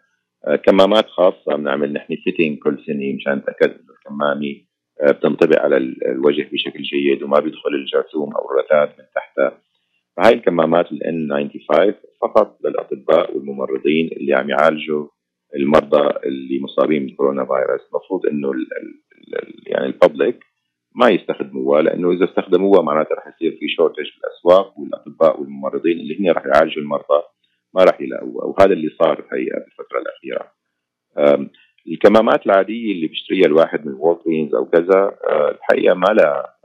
آه، 0.47 0.55
كمامات 0.55 1.05
خاصة 1.07 1.55
بنعمل 1.55 1.93
نحن 1.93 2.15
فيتنج 2.23 2.59
كل 2.59 2.83
سنة 2.85 3.13
مشان 3.15 3.33
نتأكد 3.33 3.69
إنه 3.69 3.93
الكمامة 3.99 4.55
آه، 5.01 5.11
بتنطبق 5.11 5.61
على 5.61 5.77
الوجه 5.77 6.49
بشكل 6.51 6.81
جيد 6.83 7.23
وما 7.23 7.39
بيدخل 7.39 7.69
الجرثوم 7.69 8.35
أو 8.35 8.51
الرذاذ 8.51 8.89
من 8.99 9.05
تحتها. 9.15 9.57
فهاي 10.17 10.33
الكمامات 10.33 10.91
ال 10.91 10.99
N95 10.99 11.93
فقط 12.21 12.57
للأطباء 12.65 13.37
والممرضين 13.37 14.07
اللي 14.07 14.33
عم 14.33 14.49
يعالجوا 14.49 15.07
المرضى 15.55 16.09
اللي 16.25 16.59
مصابين 16.61 17.05
بالكورونا 17.05 17.45
فيروس 17.45 17.81
المفروض 17.89 18.25
إنه 18.25 18.51
ال 18.51 18.67
ال 18.77 19.63
يعني 19.67 19.85
الببليك 19.85 20.39
ما 20.95 21.09
يستخدموها 21.09 21.81
لأنه 21.81 22.11
إذا 22.11 22.25
استخدموها 22.25 22.81
معناتها 22.81 23.15
رح 23.15 23.27
يصير 23.27 23.57
في 23.59 23.67
شورتج 23.67 24.05
في 24.05 24.17
الاسواق 24.17 24.79
والأطباء 24.79 25.41
والممرضين 25.41 25.99
اللي 25.99 26.19
هن 26.19 26.31
رح 26.31 26.45
يعالجوا 26.45 26.81
المرضى 26.81 27.23
ما 27.73 27.83
رح 27.83 28.01
يلاقوها 28.01 28.45
وهذا 28.45 28.73
اللي 28.73 28.89
صار 28.99 29.19
الحقيقة 29.19 29.59
بالفترة 29.59 29.99
الأخيرة. 29.99 30.51
الكمامات 31.87 32.45
العادية 32.45 32.91
اللي 32.91 33.07
بيشتريها 33.07 33.45
الواحد 33.45 33.85
من 33.85 33.93
وولكرينز 33.93 34.55
أو 34.55 34.65
كذا 34.65 35.17
آه، 35.29 35.51
الحقيقة 35.51 35.93
ما 35.93 36.13
لا 36.13 36.55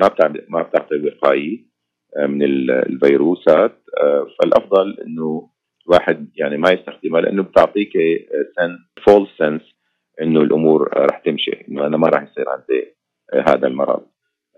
ما 0.00 0.08
بتعطي 0.08 0.40
ما 0.48 0.62
بتعطي 0.62 0.94
وقايه 0.94 1.75
من 2.18 2.42
الفيروسات. 2.70 3.82
آه، 4.02 4.26
فالأفضل 4.38 4.96
إنه 5.06 5.50
الواحد 5.86 6.28
يعني 6.36 6.56
ما 6.56 6.70
يستخدمها 6.70 7.20
لأنه 7.20 7.42
بتعطيك 7.42 7.92
فول 9.06 9.28
سنس 9.38 9.62
إنه 10.22 10.40
الأمور 10.40 10.90
رح 10.96 11.18
تمشي 11.18 11.50
إنه 11.68 11.86
أنا 11.86 11.96
ما 11.96 12.08
رح 12.08 12.22
يصير 12.22 12.48
عندي 12.48 12.96
آه، 13.32 13.44
هذا 13.50 13.66
المرض. 13.66 14.06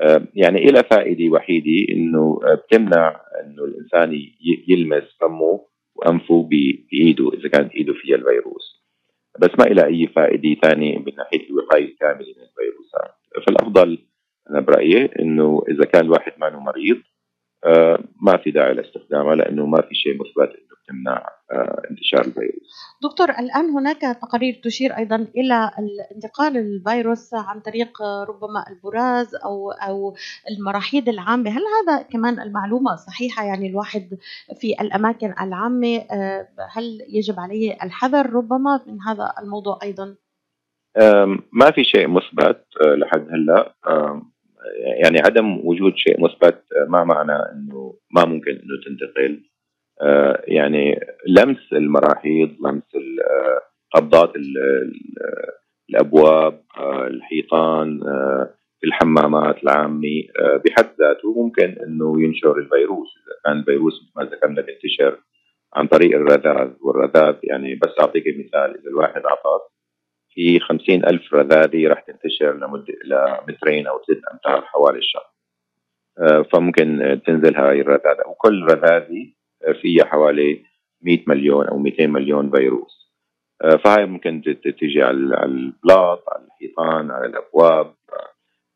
آه، 0.01 0.27
يعني 0.35 0.59
إلى 0.59 0.83
فائدة 0.91 1.33
وحيدة 1.33 1.93
إنه 1.93 2.41
بتمنع 2.55 3.21
إنه 3.45 3.65
الإنسان 3.65 4.23
يلمس 4.69 5.17
فمه 5.21 5.61
وأنفه 5.95 6.49
بإيده 6.51 7.31
إذا 7.35 7.49
كانت 7.49 7.73
إيده 7.73 7.93
فيها 7.93 8.17
الفيروس. 8.17 8.85
بس 9.41 9.51
ما 9.59 9.65
إلى 9.65 9.85
أي 9.87 10.07
فائدة 10.07 10.61
ثانية 10.63 10.99
من 10.99 11.13
ناحية 11.17 11.51
الوقاية 11.51 11.85
الكاملة 11.85 12.35
من 12.37 12.43
الفيروسات. 12.43 13.15
فالأفضل 13.47 13.99
أنا 14.51 14.61
برأيي 14.61 15.05
إنه 15.21 15.63
إذا 15.69 15.85
كان 15.85 16.05
الواحد 16.05 16.33
معه 16.39 16.61
مريض 16.61 16.97
آه، 16.97 17.08
ما 18.23 18.37
في 18.45 18.51
داعي 18.51 18.75
لاستخدامها 18.75 19.35
لأنه 19.35 19.67
ما 19.67 19.83
في 19.83 19.95
شيء 19.95 20.15
مثبت 20.15 20.57
إنه 20.57 20.69
بتمنع 20.85 21.27
آه، 21.53 21.83
انتشار 21.91 22.21
الفيروس. 22.21 22.71
دكتور 23.03 23.31
الآن 23.31 23.71
هناك 23.71 24.01
تقارير 24.01 24.61
تشير 24.65 24.97
أيضا 24.97 25.17
إلى 25.37 25.71
انتقال 26.15 26.57
الفيروس 26.57 27.35
عن 27.35 27.61
طريق 27.61 28.03
ربما 28.03 28.65
البراز 28.71 29.35
أو 29.35 29.71
أو 29.71 30.15
المراحيض 30.51 31.09
العامة، 31.09 31.51
هل 31.51 31.63
هذا 31.63 32.03
كمان 32.03 32.41
المعلومة 32.41 32.97
صحيحة 32.97 33.45
يعني 33.45 33.71
الواحد 33.71 34.19
في 34.61 34.75
الأماكن 34.81 35.35
العامة 35.41 35.97
آه، 35.97 36.49
هل 36.71 36.99
يجب 37.09 37.41
عليه 37.41 37.77
الحذر 37.83 38.31
ربما 38.31 38.81
من 38.87 39.01
هذا 39.01 39.33
الموضوع 39.43 39.79
أيضا؟ 39.83 40.17
ما 41.53 41.71
في 41.71 41.85
شيء 41.85 42.09
مثبت 42.09 42.65
لحد 42.81 43.29
هلأ 43.31 43.75
يعني 45.03 45.19
عدم 45.19 45.67
وجود 45.67 45.93
شيء 45.97 46.25
مثبت 46.25 46.63
ما 46.89 47.05
معنى 47.05 47.33
إنه 47.33 47.95
ما 48.17 48.25
ممكن 48.25 48.51
إنه 48.51 48.77
تنتقل. 48.87 49.43
آه، 50.03 50.43
يعني 50.47 51.01
لمس 51.27 51.73
المراحيض 51.73 52.57
لمس 52.67 52.83
قبضات 53.95 54.33
الأبواب 55.91 56.63
آه، 56.79 57.07
الحيطان 57.07 58.01
آه، 58.03 58.55
في 58.81 58.87
الحمامات 58.87 59.63
العامة 59.63 60.09
بحد 60.65 60.89
ذاته 61.01 61.43
ممكن 61.43 61.77
إنه 61.87 62.23
ينشر 62.23 62.59
الفيروس. 62.59 63.09
إذا 63.17 63.35
كان 63.45 63.59
الفيروس 63.59 63.93
مثل 64.03 64.13
ما 64.17 64.37
ذكرنا 64.37 64.63
بينتشر 64.63 65.19
عن 65.75 65.87
طريق 65.87 66.17
الرذاذ 66.17 66.71
والرذاذ 66.81 67.35
يعني 67.43 67.75
بس 67.75 67.91
أعطيك 68.01 68.25
مثال 68.27 68.79
إذا 68.81 68.91
الواحد 68.91 69.23
عطس 69.27 69.78
في 70.39 70.61
خمسين 70.61 71.05
ألف 71.05 71.35
رذاذي 71.35 71.87
راح 71.87 72.01
تنتشر 72.01 72.55
لمدة 72.55 72.95
لمترين 73.05 73.87
أو 73.87 74.01
ثلاث 74.07 74.19
أمتار 74.33 74.61
حوالي 74.61 74.99
الشهر. 74.99 75.31
آه، 76.19 76.43
فممكن 76.53 77.21
تنزل 77.27 77.57
هاي 77.57 77.81
الرذاذة. 77.81 78.29
وكل 78.29 78.65
رذاذي 78.65 79.35
فيها 79.83 80.05
حوالي 80.05 80.63
100 81.03 81.19
مليون 81.27 81.67
أو 81.67 81.79
200 81.79 82.07
مليون 82.07 82.51
فيروس. 82.51 83.13
آه، 83.63 83.77
فهاي 83.77 84.07
ممكن 84.07 84.43
تجي 84.81 85.03
على 85.03 85.45
البلاط 85.45 86.25
على 86.33 86.45
الحيطان 86.45 87.11
على 87.11 87.27
الأبواب. 87.27 87.95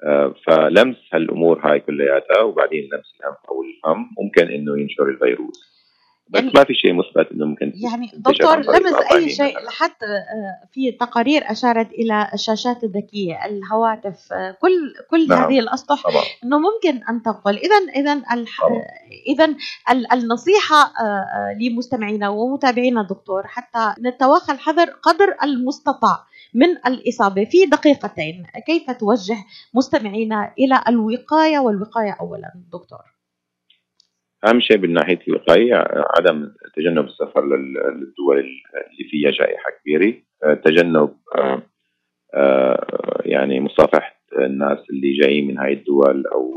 آه، 0.07 0.35
فلمس 0.47 0.97
هالأمور 1.13 1.61
هاي 1.65 1.81
كلياتها 1.81 2.43
وبعدين 2.43 2.83
لمس 2.93 3.15
الأنف 3.21 3.39
أو 3.49 3.63
الفم 3.63 4.07
ممكن 4.19 4.53
إنه 4.55 4.79
ينشر 4.79 5.09
الفيروس. 5.09 5.72
بس 6.33 6.39
يعني 6.39 6.53
ما 6.55 6.65
في 6.65 6.75
شيء 6.75 6.93
مثبت 6.93 7.33
إنه 7.33 7.47
ممكن 7.47 7.73
يعني 7.75 8.11
دكتور 8.15 8.57
لمس 8.57 8.95
أي 9.13 9.31
شيء. 9.31 9.59
لحتى 9.67 10.05
آه، 10.07 10.69
في 10.73 10.93
تقارير 10.93 11.43
أشارت 11.51 11.91
إلى 11.93 12.31
الشاشات 12.35 12.85
الذكية 12.85 13.45
الهواتف 13.45 14.33
آه، 14.33 14.51
كل 14.51 14.95
كل 15.11 15.29
نعم. 15.29 15.45
هذه 15.45 15.59
الأسطح 15.59 16.03
طبعا. 16.03 16.23
إنه 16.45 16.59
ممكن 16.59 17.05
أن 17.09 17.23
تنقل. 17.23 17.57
اذا 17.57 17.77
اذا 17.97 18.23
اذا 19.27 19.55
النصيحة 20.13 20.77
آه، 20.77 21.59
لمستمعينا 21.61 22.29
ومتابعينا 22.29 23.03
دكتور 23.03 23.47
حتى 23.47 23.95
نتوخى 24.01 24.53
الحذر 24.53 24.91
قدر 24.91 25.35
المستطاع 25.43 26.25
من 26.55 26.71
الإصابة 26.87 27.45
في 27.45 27.67
دقيقتين. 27.67 28.47
كيف 28.67 28.91
توجه 28.91 29.37
مستمعينا 29.75 30.53
إلى 30.59 30.85
الوقاية؟ 30.89 31.59
والوقاية 31.59 32.17
أولا 32.21 32.53
دكتور. 32.73 33.12
أهم 34.47 34.61
شيء 34.61 34.79
من 34.79 34.93
ناحية 34.93 35.19
الوقايه 35.29 35.75
عدم 36.17 36.53
تجنب 36.77 37.05
السفر 37.05 37.47
للدول 37.47 38.39
اللي 38.39 39.09
فيها 39.11 39.31
جائحه 39.31 39.71
كبيرة. 39.81 40.15
تجنب 40.65 41.17
يعني 43.25 43.61
مصافحة 43.61 44.23
الناس 44.39 44.79
اللي 44.91 45.13
جايين 45.13 45.47
من 45.49 45.59
هاي 45.59 45.73
الدول 45.73 46.27
أو 46.27 46.53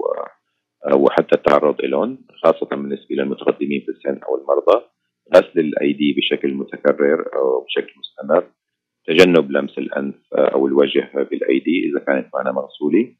أو 0.92 1.10
حتى 1.10 1.36
التعرض 1.36 1.82
لهم 1.82 2.26
خاصة 2.44 2.66
بالنسبة 2.66 3.16
للمتقدمين 3.16 3.82
في 3.82 3.90
السن 3.90 4.20
أو 4.24 4.42
المرضى. 4.42 4.86
غسل 5.36 5.60
الأيدي 5.60 6.14
بشكل 6.18 6.54
متكرر 6.54 7.26
أو 7.36 7.62
بشكل 7.62 7.94
مستمر. 8.00 8.44
تجنب 9.08 9.52
لمس 9.52 9.78
الأنف 9.78 10.16
أو 10.34 10.68
الوجه 10.68 11.10
بالأيدي 11.14 11.90
إذا 11.90 12.06
كانت 12.06 12.28
معنا 12.34 12.52
مغسولة. 12.52 13.16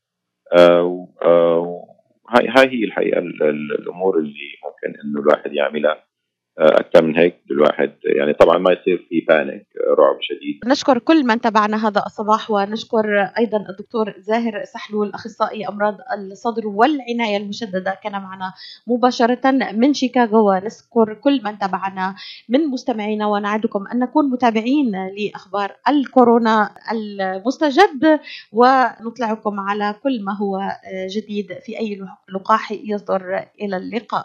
هاي 2.30 2.48
هاي 2.48 2.70
هي 2.70 2.84
الحقيقة 2.84 3.20
الأمور 3.20 4.20
اللي 4.20 4.58
ممكن 4.64 5.00
إنه 5.04 5.20
الواحد 5.20 5.54
يعملها. 5.54 6.05
أكثر 6.60 7.02
من 7.06 7.16
هيك 7.18 7.36
الواحد 7.52 7.92
يعني 8.18 8.34
طبعا 8.34 8.58
ما 8.58 8.72
يصير 8.72 9.06
في 9.10 9.26
بانيك 9.28 9.68
رعب 10.00 10.18
شديد. 10.22 10.60
نشكر 10.66 11.00
كل 11.00 11.26
من 11.26 11.42
تابعنا 11.42 11.88
هذا 11.88 12.04
الصباح 12.06 12.52
ونشكر 12.52 13.22
أيضا 13.40 13.66
الدكتور 13.70 14.14
زاهر 14.20 14.64
سحلول 14.64 15.12
أخصائي 15.14 15.68
أمراض 15.68 15.98
الصدر 16.18 16.68
والعناية 16.68 17.38
المشددة 17.38 18.00
كان 18.04 18.12
معنا 18.12 18.54
مباشرة 18.88 19.52
من 19.52 19.94
شيكاغو. 19.94 20.52
ونشكر 20.52 21.14
كل 21.14 21.42
من 21.44 21.60
تابعنا 21.60 22.16
من 22.50 22.68
مستمعينا 22.68 23.28
ونعدكم 23.28 23.88
أن 23.88 24.00
نكون 24.00 24.30
متابعين 24.30 24.92
لأخبار 25.18 25.72
الكورونا 25.90 26.70
المستجد 26.92 28.20
ونطلعكم 28.52 29.60
على 29.60 29.96
كل 30.04 30.24
ما 30.24 30.38
هو 30.38 30.60
جديد 31.16 31.54
في 31.66 31.80
أي 31.80 32.02
لقاح 32.36 32.72
يصدر. 32.72 33.46
إلى 33.62 33.78
اللقاء. 33.78 34.24